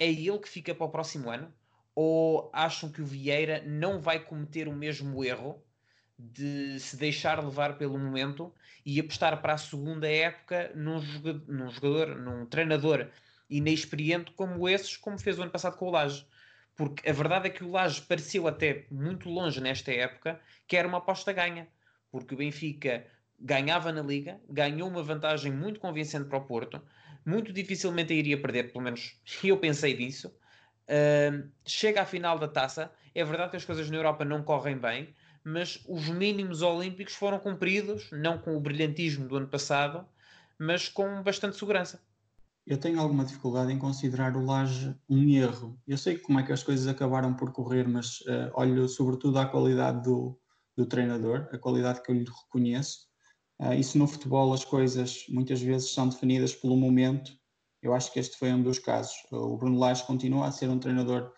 É 0.00 0.06
ele 0.06 0.38
que 0.38 0.48
fica 0.48 0.74
para 0.74 0.86
o 0.86 0.90
próximo 0.90 1.30
ano? 1.30 1.52
Ou 1.94 2.50
acham 2.54 2.90
que 2.90 3.02
o 3.02 3.06
Vieira 3.06 3.62
não 3.66 4.00
vai 4.00 4.18
cometer 4.18 4.66
o 4.66 4.72
mesmo 4.72 5.22
erro 5.22 5.62
de 6.18 6.80
se 6.80 6.96
deixar 6.96 7.42
levar 7.44 7.76
pelo 7.76 7.98
momento 7.98 8.52
e 8.84 8.98
apostar 8.98 9.40
para 9.42 9.52
a 9.54 9.58
segunda 9.58 10.10
época 10.10 10.72
num 10.74 11.00
jogador, 11.00 11.44
num, 11.46 11.70
jogador, 11.70 12.16
num 12.16 12.46
treinador 12.46 13.08
inexperiente 13.48 14.32
como 14.32 14.66
esses, 14.66 14.96
como 14.96 15.18
fez 15.18 15.38
o 15.38 15.42
ano 15.42 15.50
passado 15.50 15.76
com 15.76 15.88
o 15.88 15.90
Laje? 15.90 16.26
Porque 16.74 17.06
a 17.08 17.12
verdade 17.12 17.48
é 17.48 17.50
que 17.50 17.62
o 17.62 17.70
Laje 17.70 18.00
pareceu 18.00 18.48
até 18.48 18.86
muito 18.90 19.28
longe 19.28 19.60
nesta 19.60 19.92
época 19.92 20.40
que 20.66 20.78
era 20.78 20.88
uma 20.88 20.98
aposta 20.98 21.30
ganha. 21.30 21.68
Porque 22.10 22.34
o 22.34 22.38
Benfica 22.38 23.06
ganhava 23.38 23.92
na 23.92 24.00
Liga, 24.00 24.40
ganhou 24.48 24.88
uma 24.88 25.02
vantagem 25.02 25.52
muito 25.52 25.78
convincente 25.78 26.26
para 26.26 26.38
o 26.38 26.44
Porto, 26.44 26.80
muito 27.24 27.52
dificilmente 27.52 28.14
iria 28.14 28.40
perder, 28.40 28.72
pelo 28.72 28.84
menos 28.84 29.20
eu 29.44 29.58
pensei 29.58 29.96
disso. 29.96 30.28
Uh, 30.88 31.48
chega 31.64 32.02
à 32.02 32.06
final 32.06 32.38
da 32.38 32.48
taça. 32.48 32.90
É 33.14 33.24
verdade 33.24 33.50
que 33.50 33.56
as 33.56 33.64
coisas 33.64 33.90
na 33.90 33.96
Europa 33.96 34.24
não 34.24 34.42
correm 34.42 34.76
bem, 34.76 35.14
mas 35.44 35.84
os 35.88 36.08
mínimos 36.08 36.62
olímpicos 36.62 37.14
foram 37.14 37.38
cumpridos, 37.38 38.08
não 38.12 38.38
com 38.38 38.56
o 38.56 38.60
brilhantismo 38.60 39.26
do 39.28 39.36
ano 39.36 39.48
passado, 39.48 40.06
mas 40.58 40.88
com 40.88 41.22
bastante 41.22 41.56
segurança 41.56 42.00
eu 42.70 42.78
tenho 42.78 43.00
alguma 43.00 43.24
dificuldade 43.24 43.72
em 43.72 43.78
considerar 43.78 44.36
o 44.36 44.44
Laje 44.44 44.94
um 45.08 45.28
erro. 45.28 45.76
Eu 45.88 45.98
sei 45.98 46.16
como 46.16 46.38
é 46.38 46.44
que 46.44 46.52
as 46.52 46.62
coisas 46.62 46.86
acabaram 46.86 47.34
por 47.34 47.52
correr, 47.52 47.88
mas 47.88 48.20
uh, 48.20 48.50
olho 48.54 48.88
sobretudo 48.88 49.40
à 49.40 49.46
qualidade 49.46 50.04
do, 50.04 50.38
do 50.76 50.86
treinador, 50.86 51.48
a 51.52 51.58
qualidade 51.58 52.00
que 52.00 52.12
eu 52.12 52.14
lhe 52.14 52.24
reconheço. 52.24 53.09
Uh, 53.60 53.74
isso 53.74 53.98
no 53.98 54.06
futebol 54.06 54.54
as 54.54 54.64
coisas 54.64 55.26
muitas 55.28 55.60
vezes 55.60 55.92
são 55.92 56.08
definidas 56.08 56.54
pelo 56.54 56.76
momento. 56.76 57.38
Eu 57.82 57.92
acho 57.92 58.10
que 58.10 58.18
este 58.18 58.36
foi 58.38 58.50
um 58.52 58.62
dos 58.62 58.78
casos. 58.78 59.14
O 59.30 59.56
Bruno 59.58 59.78
Lage 59.78 60.04
continua 60.04 60.46
a 60.46 60.52
ser 60.52 60.70
um 60.70 60.78
treinador 60.78 61.30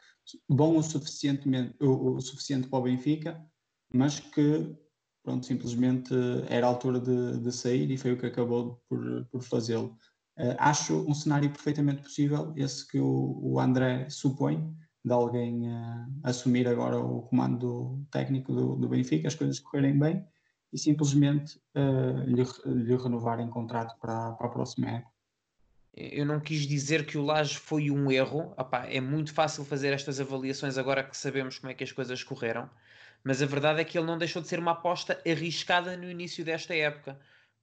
bom 0.49 0.77
o, 0.77 0.83
suficientemente, 0.83 1.75
o, 1.81 2.15
o 2.15 2.21
suficiente 2.21 2.69
para 2.69 2.79
o 2.79 2.83
Benfica, 2.83 3.45
mas 3.93 4.21
que 4.21 4.73
pronto, 5.25 5.45
simplesmente 5.45 6.15
era 6.49 6.67
a 6.67 6.69
altura 6.69 7.01
de, 7.01 7.41
de 7.41 7.53
sair 7.53 7.91
e 7.91 7.99
foi 7.99 8.13
o 8.13 8.19
que 8.19 8.27
acabou 8.27 8.81
por, 8.89 9.27
por 9.27 9.43
fazê-lo. 9.43 9.97
Uh, 10.39 10.55
acho 10.59 11.05
um 11.09 11.15
cenário 11.15 11.51
perfeitamente 11.51 12.03
possível, 12.03 12.53
esse 12.57 12.87
que 12.87 12.99
o, 12.99 13.39
o 13.43 13.61
André 13.61 14.09
supõe, 14.09 14.73
de 15.05 15.13
alguém 15.13 15.69
uh, 15.69 16.07
assumir 16.23 16.67
agora 16.69 16.99
o 16.99 17.23
comando 17.23 18.01
técnico 18.11 18.53
do, 18.53 18.77
do, 18.77 18.89
Benfica, 18.89 19.29
as 19.29 19.35
coisas 19.35 19.59
correrem 19.59 19.99
bem 19.99 20.25
e 20.73 20.79
simplesmente 20.79 21.61
uh, 21.75 22.25
lhe, 22.25 22.45
lhe 22.85 22.97
renovarem 22.97 23.49
contrato 23.49 23.95
para, 24.01 24.33
para 24.33 24.47
a 24.47 24.51
próxima 24.51 24.89
época. 24.89 25.13
Eu 25.95 26.25
não 26.25 26.41
quis 26.41 26.67
dizer 26.67 27.05
que 27.05 27.19
o 27.19 27.23
Laje 27.23 27.59
foi 27.59 27.91
um 27.91 28.11
erro. 28.11 28.55
É 28.89 28.99
muito 28.99 29.35
fácil 29.35 29.63
fazer 29.63 29.93
estas 29.93 30.19
avaliações 30.19 30.79
agora 30.79 31.05
que 31.05 31.15
sabemos 31.15 31.59
como 31.59 31.71
é 31.71 31.75
que 31.75 31.85
as 31.85 31.93
coisas 31.93 32.25
correram, 32.25 32.71
mas 33.23 33.43
a 33.43 33.47
verdade 33.47 33.83
é 33.83 33.85
que 33.85 33.99
ele 33.99 34.07
não 34.07 34.17
deixou 34.17 34.41
de 34.41 34.49
ser 34.49 34.59
uma 34.59 34.71
aposta 34.71 35.21
arriscada 35.27 35.95
no 35.97 36.11
início 36.11 36.43
desta 36.43 36.75
época 36.75 37.21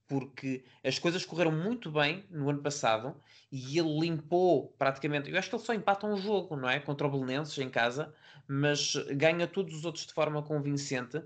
porque 0.09 0.63
as 0.83 0.97
coisas 0.97 1.23
correram 1.23 1.51
muito 1.51 1.91
bem 1.91 2.25
no 2.31 2.49
ano 2.49 2.61
passado 2.61 3.15
e 3.51 3.77
ele 3.77 3.99
limpou 3.99 4.73
praticamente. 4.77 5.29
Eu 5.29 5.37
acho 5.37 5.49
que 5.49 5.55
ele 5.55 5.63
só 5.63 5.73
empata 5.73 6.07
um 6.07 6.17
jogo, 6.17 6.55
não 6.55 6.67
é? 6.67 6.79
Contra 6.79 7.05
o 7.05 7.11
Belenenses 7.11 7.57
em 7.59 7.69
casa, 7.69 8.11
mas 8.47 8.95
ganha 9.11 9.47
todos 9.47 9.73
os 9.75 9.85
outros 9.85 10.07
de 10.07 10.13
forma 10.13 10.41
convincente. 10.41 11.21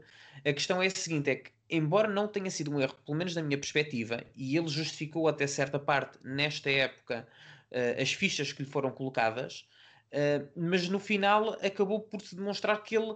A 0.46 0.54
questão 0.54 0.84
é 0.84 0.88
a 0.88 0.90
seguinte: 0.90 1.30
é 1.30 1.36
que, 1.38 1.52
embora 1.70 2.10
não 2.10 2.28
tenha 2.28 2.52
sido 2.52 2.72
um 2.72 2.82
erro, 2.82 2.96
pelo 3.06 3.18
menos 3.18 3.34
da 3.34 3.42
minha 3.42 3.58
perspectiva, 3.58 4.22
e 4.36 4.58
ele 4.58 4.68
justificou 4.68 5.30
até 5.30 5.48
certa 5.48 5.80
parte 5.80 6.20
nesta 6.22 6.70
época 6.70 7.26
uh, 7.72 8.02
as 8.02 8.12
fichas 8.12 8.52
que 8.52 8.64
lhe 8.64 8.70
foram 8.70 8.92
colocadas, 8.92 9.66
uh, 10.12 10.46
mas 10.58 10.90
no 10.90 11.00
final 11.00 11.54
acabou 11.66 12.02
por 12.02 12.22
se 12.22 12.36
demonstrar 12.36 12.84
que 12.84 12.98
ele 12.98 13.16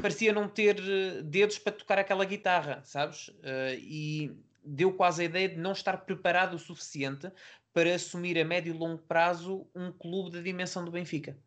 parecia 0.00 0.32
não 0.32 0.48
ter 0.48 0.78
eh, 0.78 1.22
dedos 1.22 1.58
para 1.58 1.72
tocar 1.72 1.98
aquela 1.98 2.24
guitarra, 2.24 2.80
sabes? 2.84 3.28
Uh, 3.28 3.74
e 3.78 4.32
deu 4.64 4.92
quase 4.92 5.22
a 5.22 5.24
ideia 5.24 5.48
de 5.48 5.56
não 5.56 5.72
estar 5.72 5.96
preparado 5.98 6.54
o 6.54 6.58
suficiente 6.58 7.30
para 7.72 7.94
assumir 7.94 8.38
a 8.38 8.44
médio 8.44 8.74
e 8.74 8.76
longo 8.76 9.02
prazo 9.02 9.66
um 9.74 9.92
clube 9.92 10.30
da 10.30 10.40
dimensão 10.40 10.84
do 10.84 10.90
Benfica. 10.90 11.38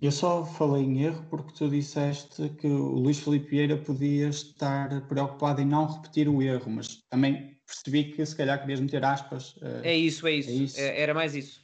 Eu 0.00 0.10
só 0.10 0.44
falei 0.44 0.82
em 0.82 1.02
erro 1.04 1.24
porque 1.28 1.52
tu 1.52 1.68
disseste 1.68 2.48
que 2.50 2.66
o 2.66 2.94
Luís 2.94 3.18
Filipe 3.18 3.50
Vieira 3.50 3.76
podia 3.76 4.28
estar 4.28 5.06
preocupado 5.06 5.60
em 5.60 5.66
não 5.66 5.86
repetir 5.86 6.28
o 6.28 6.40
erro, 6.40 6.70
mas 6.70 7.02
também 7.10 7.60
percebi 7.66 8.04
que 8.04 8.24
se 8.24 8.34
calhar 8.34 8.58
querias 8.60 8.80
meter 8.80 9.04
aspas. 9.04 9.54
Eh, 9.60 9.90
é 9.90 9.96
isso, 9.96 10.26
é 10.26 10.32
isso. 10.32 10.50
É 10.50 10.52
isso. 10.52 10.80
É, 10.80 11.00
era 11.00 11.12
mais 11.12 11.34
isso. 11.34 11.62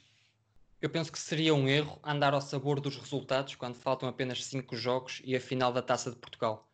Eu 0.81 0.89
penso 0.89 1.11
que 1.11 1.19
seria 1.19 1.53
um 1.53 1.67
erro 1.67 1.99
andar 2.03 2.33
ao 2.33 2.39
sabor 2.39 2.79
dos 2.79 2.95
resultados 2.95 3.55
quando 3.55 3.75
faltam 3.75 4.07
apenas 4.07 4.45
5 4.45 4.75
jogos 4.77 5.21
e 5.25 5.35
a 5.35 5.41
final 5.41 5.73
da 5.73 5.81
Taça 5.81 6.09
de 6.09 6.15
Portugal 6.15 6.68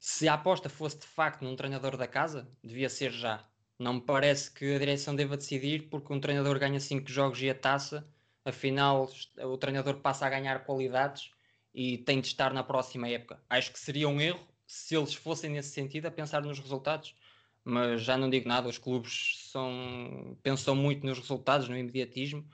se 0.00 0.26
a 0.26 0.34
aposta 0.34 0.70
fosse 0.70 0.98
de 0.98 1.06
facto 1.06 1.42
num 1.42 1.54
treinador 1.54 1.94
da 1.96 2.08
casa, 2.08 2.50
devia 2.64 2.88
ser 2.88 3.12
já. 3.12 3.46
Não 3.78 3.94
me 3.94 4.00
parece 4.00 4.50
que 4.50 4.74
a 4.74 4.78
direção 4.78 5.14
deva 5.14 5.36
decidir 5.36 5.90
porque 5.90 6.12
um 6.12 6.18
treinador 6.18 6.58
ganha 6.58 6.80
5 6.80 7.08
jogos 7.10 7.40
e 7.42 7.50
a 7.50 7.54
taça, 7.54 8.08
afinal 8.42 9.10
o 9.42 9.58
treinador 9.58 10.00
passa 10.00 10.26
a 10.26 10.30
ganhar 10.30 10.64
qualidades 10.64 11.30
e 11.74 11.98
tem 11.98 12.20
de 12.20 12.28
estar 12.28 12.52
na 12.54 12.64
próxima 12.64 13.08
época. 13.08 13.42
Acho 13.48 13.72
que 13.72 13.78
seria 13.78 14.08
um 14.08 14.18
erro 14.20 14.40
se 14.66 14.96
eles 14.96 15.12
fossem 15.14 15.50
nesse 15.50 15.70
sentido 15.70 16.06
a 16.06 16.10
pensar 16.10 16.42
nos 16.42 16.58
resultados, 16.58 17.14
mas 17.62 18.02
já 18.02 18.16
não 18.16 18.30
digo 18.30 18.48
nada, 18.48 18.68
os 18.68 18.78
clubes 18.78 19.50
são, 19.50 20.38
pensam 20.42 20.74
muito 20.74 21.06
nos 21.06 21.18
resultados, 21.18 21.68
no 21.68 21.76
imediatismo. 21.76 22.48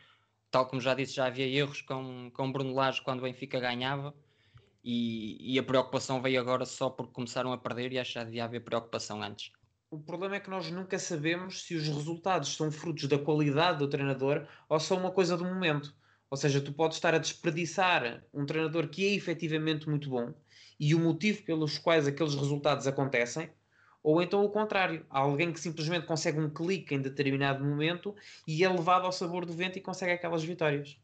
Tal 0.50 0.66
como 0.66 0.80
já 0.80 0.94
disse, 0.94 1.14
já 1.14 1.26
havia 1.26 1.46
erros 1.46 1.80
com, 1.82 2.30
com 2.32 2.50
Bruno 2.50 2.74
Lage 2.74 3.02
quando 3.02 3.20
o 3.20 3.22
Benfica 3.22 3.60
ganhava 3.60 4.14
e, 4.88 5.54
e, 5.54 5.58
a 5.58 5.64
preocupação 5.64 6.22
veio 6.22 6.40
agora 6.40 6.64
só 6.64 6.88
porque 6.88 7.12
começaram 7.12 7.52
a 7.52 7.58
perder 7.58 7.92
e 7.92 7.98
acho 7.98 8.12
que 8.12 8.24
devia 8.24 8.44
haver 8.44 8.60
preocupação 8.60 9.20
antes. 9.20 9.50
O 9.90 9.98
problema 9.98 10.36
é 10.36 10.40
que 10.40 10.48
nós 10.48 10.70
nunca 10.70 10.96
sabemos 10.96 11.64
se 11.64 11.74
os 11.74 11.88
resultados 11.88 12.54
são 12.54 12.70
frutos 12.70 13.08
da 13.08 13.18
qualidade 13.18 13.80
do 13.80 13.88
treinador 13.88 14.46
ou 14.68 14.78
são 14.78 14.98
uma 14.98 15.10
coisa 15.10 15.36
do 15.36 15.44
momento. 15.44 15.92
Ou 16.30 16.36
seja, 16.36 16.60
tu 16.60 16.72
podes 16.72 16.98
estar 16.98 17.12
a 17.14 17.18
desperdiçar 17.18 18.22
um 18.32 18.46
treinador 18.46 18.88
que 18.88 19.04
é 19.04 19.12
efetivamente 19.12 19.88
muito 19.88 20.08
bom 20.08 20.32
e 20.78 20.94
o 20.94 21.00
motivo 21.00 21.42
pelos 21.42 21.78
quais 21.78 22.06
aqueles 22.06 22.36
resultados 22.36 22.86
acontecem, 22.86 23.50
ou 24.04 24.22
então 24.22 24.44
o 24.44 24.50
contrário, 24.50 25.04
há 25.10 25.18
alguém 25.18 25.52
que 25.52 25.58
simplesmente 25.58 26.06
consegue 26.06 26.38
um 26.38 26.48
clique 26.48 26.94
em 26.94 27.02
determinado 27.02 27.64
momento 27.64 28.14
e 28.46 28.62
é 28.62 28.68
levado 28.68 29.04
ao 29.04 29.10
sabor 29.10 29.44
do 29.44 29.52
vento 29.52 29.78
e 29.78 29.82
consegue 29.82 30.12
aquelas 30.12 30.44
vitórias. 30.44 30.96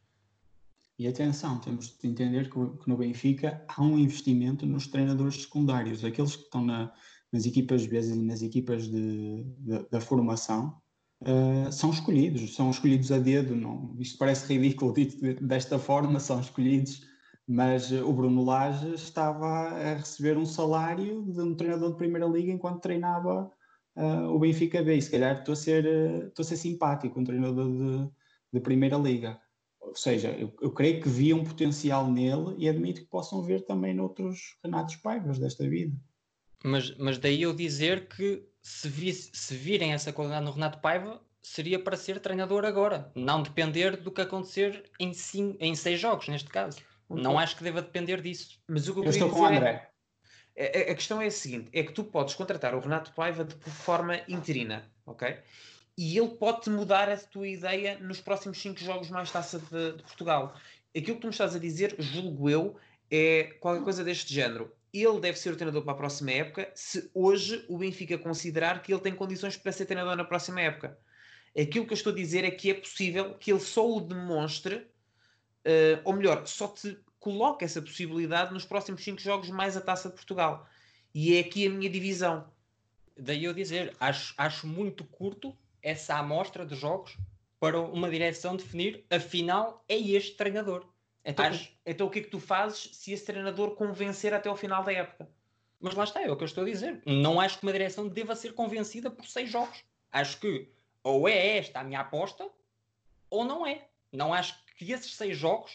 E 0.98 1.08
atenção, 1.08 1.58
temos 1.58 1.96
de 1.98 2.08
entender 2.08 2.50
que, 2.50 2.58
no 2.86 2.96
Benfica 2.96 3.64
há 3.68 3.82
um 3.82 3.98
investimento 3.98 4.66
nos 4.66 4.86
treinadores 4.86 5.42
secundários, 5.42 6.04
aqueles 6.04 6.36
que 6.36 6.44
estão 6.44 6.64
na, 6.64 6.92
nas 7.32 7.46
equipas 7.46 7.86
B 7.86 8.00
e 8.00 8.22
nas 8.22 8.42
equipas 8.42 8.88
de, 8.88 9.42
de, 9.42 9.88
da 9.90 10.00
formação, 10.00 10.80
uh, 11.22 11.72
são 11.72 11.90
escolhidos, 11.90 12.54
são 12.54 12.70
escolhidos 12.70 13.10
a 13.10 13.18
dedo. 13.18 13.56
Não, 13.56 13.96
isto 13.98 14.18
parece 14.18 14.52
ridículo 14.52 14.92
dito 14.92 15.18
desta 15.44 15.78
forma, 15.78 16.20
são 16.20 16.40
escolhidos, 16.40 17.00
mas 17.48 17.90
o 17.90 18.12
Bruno 18.12 18.44
Lage 18.44 18.94
estava 18.94 19.46
a 19.46 19.94
receber 19.94 20.36
um 20.36 20.46
salário 20.46 21.24
de 21.24 21.40
um 21.40 21.54
treinador 21.54 21.92
de 21.92 21.96
Primeira 21.96 22.26
Liga 22.26 22.52
enquanto 22.52 22.82
treinava 22.82 23.50
uh, 23.96 24.28
o 24.28 24.38
Benfica 24.38 24.82
B. 24.82 24.96
E 24.96 25.02
se 25.02 25.10
calhar 25.10 25.38
estou 25.38 25.54
a 25.54 25.56
ser, 25.56 25.86
estou 26.28 26.42
a 26.42 26.46
ser 26.46 26.58
simpático, 26.58 27.18
um 27.18 27.24
treinador 27.24 27.70
de, 27.70 28.10
de 28.52 28.60
Primeira 28.60 28.98
Liga 28.98 29.40
ou 29.82 29.96
seja, 29.96 30.30
eu, 30.30 30.52
eu, 30.60 30.70
creio 30.70 31.02
que 31.02 31.08
viam 31.08 31.40
um 31.40 31.44
potencial 31.44 32.10
nele 32.10 32.54
e 32.56 32.68
admito 32.68 33.02
que 33.02 33.08
possam 33.08 33.42
ver 33.42 33.64
também 33.64 33.92
noutros 33.92 34.56
Renatos 34.64 34.96
Paivas 34.96 35.38
desta 35.38 35.68
vida. 35.68 35.94
Mas, 36.64 36.96
mas 36.96 37.18
daí 37.18 37.42
eu 37.42 37.52
dizer 37.52 38.06
que 38.08 38.46
se, 38.62 38.88
vi, 38.88 39.12
se 39.12 39.54
virem 39.54 39.92
essa 39.92 40.12
qualidade 40.12 40.44
no 40.44 40.52
Renato 40.52 40.78
Paiva, 40.78 41.20
seria 41.42 41.78
para 41.78 41.96
ser 41.96 42.20
treinador 42.20 42.64
agora, 42.64 43.10
não 43.14 43.42
depender 43.42 43.96
do 43.96 44.12
que 44.12 44.20
acontecer 44.20 44.88
em, 45.00 45.12
cinco, 45.12 45.56
em 45.60 45.74
seis 45.74 46.00
jogos, 46.00 46.28
neste 46.28 46.48
caso. 46.48 46.78
Não 47.10 47.38
acho 47.38 47.56
que 47.56 47.64
deva 47.64 47.82
depender 47.82 48.22
disso. 48.22 48.58
Mas 48.66 48.88
o 48.88 48.94
que 48.94 49.00
eu, 49.00 49.04
eu 49.04 49.10
estou 49.10 49.28
com 49.28 49.40
o 49.40 49.44
André. 49.44 49.90
É, 50.54 50.92
a 50.92 50.94
questão 50.94 51.20
é 51.20 51.26
a 51.26 51.30
seguinte: 51.30 51.68
é 51.72 51.82
que 51.82 51.92
tu 51.92 52.04
podes 52.04 52.34
contratar 52.34 52.74
o 52.74 52.80
Renato 52.80 53.12
Paiva 53.12 53.44
de 53.44 53.54
forma 53.54 54.20
interina, 54.28 54.90
ok? 55.04 55.36
E 56.02 56.18
ele 56.18 56.30
pode-te 56.30 56.68
mudar 56.68 57.08
a 57.08 57.16
tua 57.16 57.46
ideia 57.46 57.96
nos 58.00 58.20
próximos 58.20 58.60
5 58.60 58.80
jogos 58.80 59.08
mais 59.08 59.30
taça 59.30 59.60
de, 59.60 59.92
de, 59.92 60.02
Portugal. 60.02 60.52
Aquilo 60.96 61.14
que 61.14 61.20
tu 61.20 61.28
me 61.28 61.30
estás 61.30 61.54
a 61.54 61.60
dizer, 61.60 61.94
julgo 61.96 62.50
eu, 62.50 62.76
é 63.08 63.54
qualquer 63.60 63.84
coisa 63.84 64.02
deste 64.02 64.34
género. 64.34 64.74
ele 64.92 65.20
deve 65.20 65.38
ser 65.38 65.52
o 65.52 65.56
treinador 65.56 65.84
para 65.84 65.92
a 65.92 65.96
próxima 65.96 66.32
época 66.32 66.72
se 66.74 67.08
hoje 67.14 67.64
o 67.68 67.78
Benfica 67.78 68.18
considerar 68.18 68.82
que 68.82 68.92
ele 68.92 69.00
tem 69.00 69.14
condições 69.14 69.56
para 69.56 69.70
ser 69.70 69.86
treinador 69.86 70.16
na 70.16 70.24
próxima 70.24 70.60
época. 70.60 70.98
Aquilo 71.56 71.86
que 71.86 71.92
eu 71.92 71.96
estou 71.96 72.12
a 72.12 72.16
dizer 72.16 72.42
é 72.42 72.50
que 72.50 72.70
é 72.70 72.74
possível 72.74 73.34
que 73.34 73.52
ele 73.52 73.60
só 73.60 73.88
o 73.88 74.00
demonstre, 74.00 74.74
uh, 74.74 76.00
ou 76.02 76.14
melhor, 76.14 76.44
só 76.48 76.66
te 76.66 76.98
coloque 77.20 77.64
essa 77.64 77.80
possibilidade 77.80 78.52
nos 78.52 78.64
próximos 78.64 79.04
5 79.04 79.20
jogos 79.20 79.50
mais 79.50 79.76
a 79.76 79.80
Taça 79.80 80.08
de 80.08 80.16
Portugal. 80.16 80.68
E 81.14 81.36
é 81.36 81.40
aqui 81.40 81.64
a 81.64 81.70
minha 81.70 81.88
divisão. 81.88 82.50
Daí 83.16 83.44
eu 83.44 83.54
dizer, 83.54 83.94
acho, 84.00 84.34
acho 84.36 84.66
muito 84.66 85.04
curto 85.04 85.56
essa 85.82 86.16
amostra 86.16 86.64
de 86.64 86.74
jogos 86.74 87.16
para 87.58 87.80
uma 87.80 88.10
direção 88.10 88.56
definir, 88.56 89.04
afinal, 89.10 89.84
é 89.88 89.96
este 89.96 90.36
treinador. 90.36 90.86
Então, 91.24 91.44
acho... 91.44 91.70
então 91.86 92.06
o 92.06 92.10
que 92.10 92.18
é 92.18 92.22
que 92.22 92.30
tu 92.30 92.40
fazes 92.40 92.90
se 92.92 93.12
esse 93.12 93.24
treinador 93.24 93.76
convencer 93.76 94.34
até 94.34 94.48
ao 94.48 94.56
final 94.56 94.82
da 94.82 94.92
época? 94.92 95.28
Mas 95.80 95.94
lá 95.94 96.04
está, 96.04 96.22
é 96.22 96.30
o 96.30 96.36
que 96.36 96.42
eu 96.42 96.46
estou 96.46 96.64
a 96.64 96.66
dizer. 96.66 97.02
Não 97.04 97.40
acho 97.40 97.58
que 97.58 97.66
uma 97.66 97.72
direção 97.72 98.08
deva 98.08 98.36
ser 98.36 98.54
convencida 98.54 99.10
por 99.10 99.26
seis 99.26 99.50
jogos. 99.50 99.84
Acho 100.10 100.38
que 100.40 100.68
ou 101.02 101.28
é 101.28 101.58
esta 101.58 101.80
a 101.80 101.84
minha 101.84 102.00
aposta, 102.00 102.48
ou 103.28 103.44
não 103.44 103.66
é. 103.66 103.88
Não 104.12 104.32
acho 104.32 104.56
que 104.76 104.92
esses 104.92 105.14
seis 105.14 105.36
jogos 105.36 105.72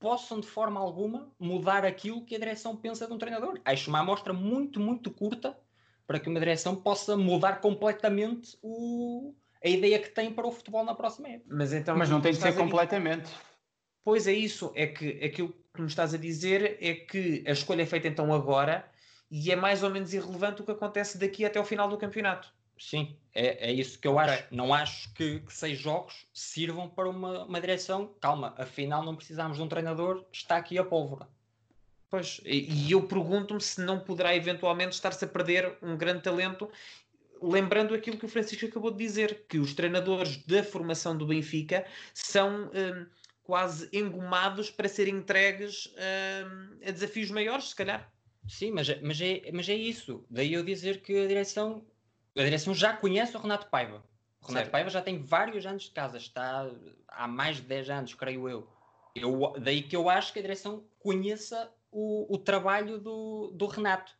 possam 0.00 0.40
de 0.40 0.46
forma 0.46 0.80
alguma 0.80 1.32
mudar 1.38 1.84
aquilo 1.84 2.24
que 2.24 2.34
a 2.34 2.38
direção 2.38 2.76
pensa 2.76 3.06
de 3.06 3.12
um 3.12 3.18
treinador. 3.18 3.60
Acho 3.64 3.90
uma 3.90 4.00
amostra 4.00 4.32
muito, 4.32 4.80
muito 4.80 5.10
curta 5.10 5.58
para 6.06 6.18
que 6.18 6.28
uma 6.28 6.40
direção 6.40 6.76
possa 6.76 7.16
mudar 7.16 7.60
completamente 7.60 8.58
o, 8.62 9.34
a 9.64 9.68
ideia 9.68 9.98
que 9.98 10.10
tem 10.10 10.30
para 10.30 10.46
o 10.46 10.52
futebol 10.52 10.84
na 10.84 10.94
próxima 10.94 11.28
época. 11.28 11.54
Mas, 11.54 11.72
então, 11.72 11.96
Mas 11.96 12.10
não 12.10 12.20
tem 12.20 12.32
de 12.32 12.38
ser 12.38 12.54
completamente. 12.54 13.30
Pois 14.04 14.26
é 14.26 14.32
isso, 14.32 14.70
é 14.74 14.86
que 14.86 15.24
aquilo 15.24 15.54
que 15.72 15.80
me 15.80 15.88
estás 15.88 16.12
a 16.12 16.18
dizer 16.18 16.76
é 16.80 16.94
que 16.94 17.42
a 17.46 17.52
escolha 17.52 17.82
é 17.82 17.86
feita 17.86 18.06
então 18.06 18.32
agora 18.34 18.86
e 19.30 19.50
é 19.50 19.56
mais 19.56 19.82
ou 19.82 19.88
menos 19.88 20.12
irrelevante 20.12 20.60
o 20.60 20.64
que 20.64 20.70
acontece 20.70 21.16
daqui 21.16 21.44
até 21.44 21.58
o 21.58 21.64
final 21.64 21.88
do 21.88 21.96
campeonato. 21.96 22.52
Sim, 22.78 23.16
é, 23.34 23.70
é 23.70 23.72
isso 23.72 23.98
que 23.98 24.06
eu 24.06 24.16
okay. 24.16 24.34
acho. 24.34 24.44
Não 24.50 24.74
acho 24.74 25.14
que, 25.14 25.40
que, 25.40 25.52
seis 25.52 25.78
jogos 25.78 26.26
sirvam 26.34 26.88
para 26.88 27.08
uma, 27.08 27.44
uma 27.44 27.60
direção. 27.60 28.14
Calma, 28.20 28.54
afinal 28.58 29.02
não 29.02 29.16
precisamos 29.16 29.56
de 29.56 29.62
um 29.62 29.68
treinador, 29.68 30.24
está 30.30 30.56
aqui 30.56 30.76
a 30.78 30.84
pólvora. 30.84 31.26
Pois, 32.10 32.40
e, 32.44 32.86
e 32.86 32.92
eu 32.92 33.02
pergunto-me 33.08 33.60
se 33.60 33.80
não 33.80 33.98
poderá 33.98 34.36
eventualmente 34.36 34.92
estar-se 34.92 35.24
a 35.24 35.28
perder 35.28 35.76
um 35.82 35.96
grande 35.96 36.22
talento, 36.22 36.70
lembrando 37.50 37.94
aquilo 37.94 38.18
que 38.18 38.26
o 38.26 38.28
Francisco 38.28 38.66
acabou 38.66 38.90
de 38.90 38.98
dizer, 38.98 39.46
que 39.48 39.58
os 39.58 39.74
treinadores 39.74 40.36
da 40.46 40.62
formação 40.62 41.16
do 41.16 41.26
Benfica 41.26 41.84
são 42.12 42.66
hum, 42.66 43.06
quase 43.42 43.88
engomados 43.92 44.70
para 44.70 44.88
serem 44.88 45.16
entregues 45.16 45.92
hum, 45.96 46.78
a 46.86 46.90
desafios 46.90 47.30
maiores, 47.30 47.70
se 47.70 47.76
calhar. 47.76 48.12
Sim, 48.48 48.72
mas, 48.72 48.88
mas, 49.00 49.20
é, 49.20 49.50
mas 49.52 49.68
é 49.68 49.74
isso. 49.74 50.24
Daí 50.28 50.52
eu 50.52 50.62
dizer 50.62 51.00
que 51.00 51.18
a 51.18 51.26
direção 51.26 51.84
a 52.36 52.42
direção 52.42 52.74
já 52.74 52.96
conhece 52.96 53.36
o 53.36 53.40
Renato 53.40 53.68
Paiva. 53.68 54.04
O 54.42 54.46
Renato 54.46 54.64
certo. 54.64 54.70
Paiva 54.70 54.90
já 54.90 55.00
tem 55.00 55.22
vários 55.22 55.64
anos 55.64 55.84
de 55.84 55.90
casa, 55.92 56.18
está 56.18 56.68
há 57.08 57.28
mais 57.28 57.56
de 57.56 57.62
10 57.62 57.90
anos, 57.90 58.14
creio 58.14 58.48
eu. 58.48 58.68
eu 59.14 59.54
daí 59.60 59.82
que 59.82 59.94
eu 59.94 60.10
acho 60.10 60.32
que 60.32 60.40
a 60.40 60.42
direção 60.42 60.84
conheça 60.98 61.72
o, 61.90 62.34
o 62.34 62.38
trabalho 62.38 62.98
do, 62.98 63.52
do 63.54 63.66
Renato. 63.66 64.12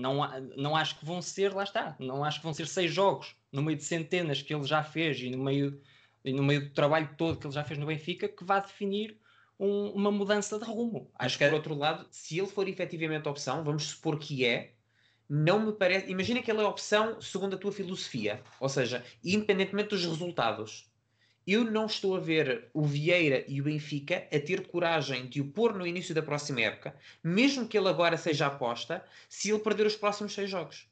Não, 0.00 0.20
não 0.56 0.74
acho 0.74 0.98
que 0.98 1.04
vão 1.04 1.20
ser, 1.22 1.54
lá 1.54 1.64
está, 1.64 1.96
não 1.98 2.24
acho 2.24 2.38
que 2.38 2.44
vão 2.44 2.54
ser 2.54 2.66
seis 2.66 2.92
jogos 2.92 3.36
no 3.52 3.62
meio 3.62 3.76
de 3.76 3.84
centenas 3.84 4.42
que 4.42 4.54
ele 4.54 4.64
já 4.64 4.82
fez 4.82 5.20
e 5.20 5.30
no 5.30 5.42
meio, 5.42 5.80
e 6.24 6.32
no 6.32 6.42
meio 6.42 6.68
do 6.68 6.70
trabalho 6.70 7.10
todo 7.16 7.38
que 7.38 7.46
ele 7.46 7.54
já 7.54 7.64
fez 7.64 7.78
no 7.78 7.86
Benfica 7.86 8.28
que 8.28 8.44
vá 8.44 8.60
definir 8.60 9.18
um, 9.58 9.90
uma 9.90 10.10
mudança 10.10 10.58
de 10.58 10.64
rumo. 10.64 11.10
Acho 11.14 11.36
que, 11.36 11.44
por 11.44 11.54
outro 11.54 11.74
lado, 11.74 12.06
se 12.10 12.38
ele 12.38 12.48
for 12.48 12.66
efetivamente 12.66 13.28
opção, 13.28 13.62
vamos 13.62 13.84
supor 13.84 14.18
que 14.18 14.44
é, 14.44 14.74
não 15.28 15.66
me 15.66 15.72
parece. 15.72 16.10
Imagina 16.10 16.42
que 16.42 16.50
ele 16.50 16.60
é 16.60 16.64
opção 16.64 17.20
segundo 17.20 17.54
a 17.54 17.58
tua 17.58 17.70
filosofia, 17.70 18.42
ou 18.58 18.68
seja, 18.68 19.04
independentemente 19.22 19.90
dos 19.90 20.04
resultados. 20.04 20.89
Eu 21.52 21.64
não 21.64 21.86
estou 21.86 22.14
a 22.14 22.20
ver 22.20 22.70
o 22.72 22.84
Vieira 22.84 23.44
e 23.48 23.60
o 23.60 23.64
Benfica 23.64 24.18
a 24.32 24.38
ter 24.38 24.68
coragem 24.68 25.26
de 25.26 25.40
o 25.40 25.50
pôr 25.50 25.74
no 25.74 25.84
início 25.84 26.14
da 26.14 26.22
próxima 26.22 26.60
época, 26.60 26.94
mesmo 27.24 27.66
que 27.66 27.76
ele 27.76 27.88
agora 27.88 28.16
seja 28.16 28.46
aposta, 28.46 29.04
se 29.28 29.50
ele 29.50 29.58
perder 29.58 29.84
os 29.84 29.96
próximos 29.96 30.32
seis 30.32 30.48
jogos. 30.48 30.86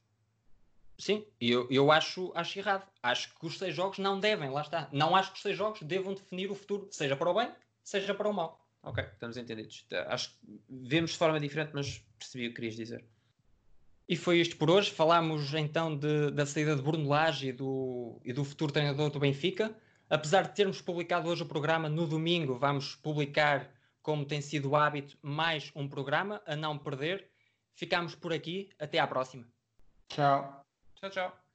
Sim, 0.99 1.25
eu, 1.41 1.69
eu 1.71 1.93
acho, 1.93 2.33
acho 2.35 2.59
errado. 2.59 2.85
Acho 3.01 3.33
que 3.39 3.47
os 3.47 3.57
seis 3.57 3.73
jogos 3.73 3.99
não 3.99 4.19
devem, 4.19 4.51
lá 4.51 4.63
está. 4.63 4.89
Não 4.91 5.15
acho 5.15 5.31
que 5.31 5.37
os 5.37 5.43
seis 5.43 5.57
jogos 5.57 5.81
devam 5.83 6.13
definir 6.13 6.51
o 6.51 6.57
futuro, 6.57 6.89
seja 6.91 7.15
para 7.15 7.31
o 7.31 7.35
bem, 7.35 7.53
seja 7.85 8.13
para 8.13 8.29
o 8.29 8.33
mal. 8.35 8.61
Ok, 8.83 9.05
estamos 9.13 9.37
entendidos. 9.37 9.87
Acho 10.09 10.31
que 10.31 10.61
vemos 10.69 11.13
de 11.13 11.19
forma 11.19 11.39
diferente, 11.39 11.71
mas 11.73 12.05
percebi 12.19 12.47
o 12.47 12.49
que 12.49 12.57
querias 12.57 12.75
dizer. 12.75 13.05
E 14.09 14.17
foi 14.17 14.41
isto 14.41 14.57
por 14.57 14.69
hoje. 14.69 14.91
Falámos 14.91 15.55
então 15.55 15.97
de, 15.97 16.33
da 16.33 16.45
saída 16.45 16.75
de 16.75 16.83
Bruno 16.83 17.09
Lage 17.09 17.51
e 17.51 17.53
do, 17.53 18.21
e 18.25 18.33
do 18.33 18.43
futuro 18.43 18.73
treinador 18.73 19.09
do 19.11 19.21
Benfica. 19.21 19.73
Apesar 20.11 20.43
de 20.43 20.55
termos 20.55 20.81
publicado 20.81 21.29
hoje 21.29 21.43
o 21.43 21.47
programa, 21.47 21.89
no 21.89 22.07
domingo 22.07 22.59
vamos 22.59 22.95
publicar, 22.97 23.71
como 24.03 24.25
tem 24.25 24.41
sido 24.41 24.71
o 24.71 24.77
hábito, 24.77 25.19
mais 25.21 25.71
um 25.75 25.89
programa 25.89 26.41
a 26.47 26.57
não 26.57 26.79
perder. 26.79 27.31
Ficamos 27.75 28.15
por 28.15 28.33
aqui. 28.33 28.71
Até 28.79 28.99
à 28.99 29.07
próxima. 29.07 29.47
Tchau. 30.09 30.65
Tchau, 30.95 31.11
tchau. 31.11 31.48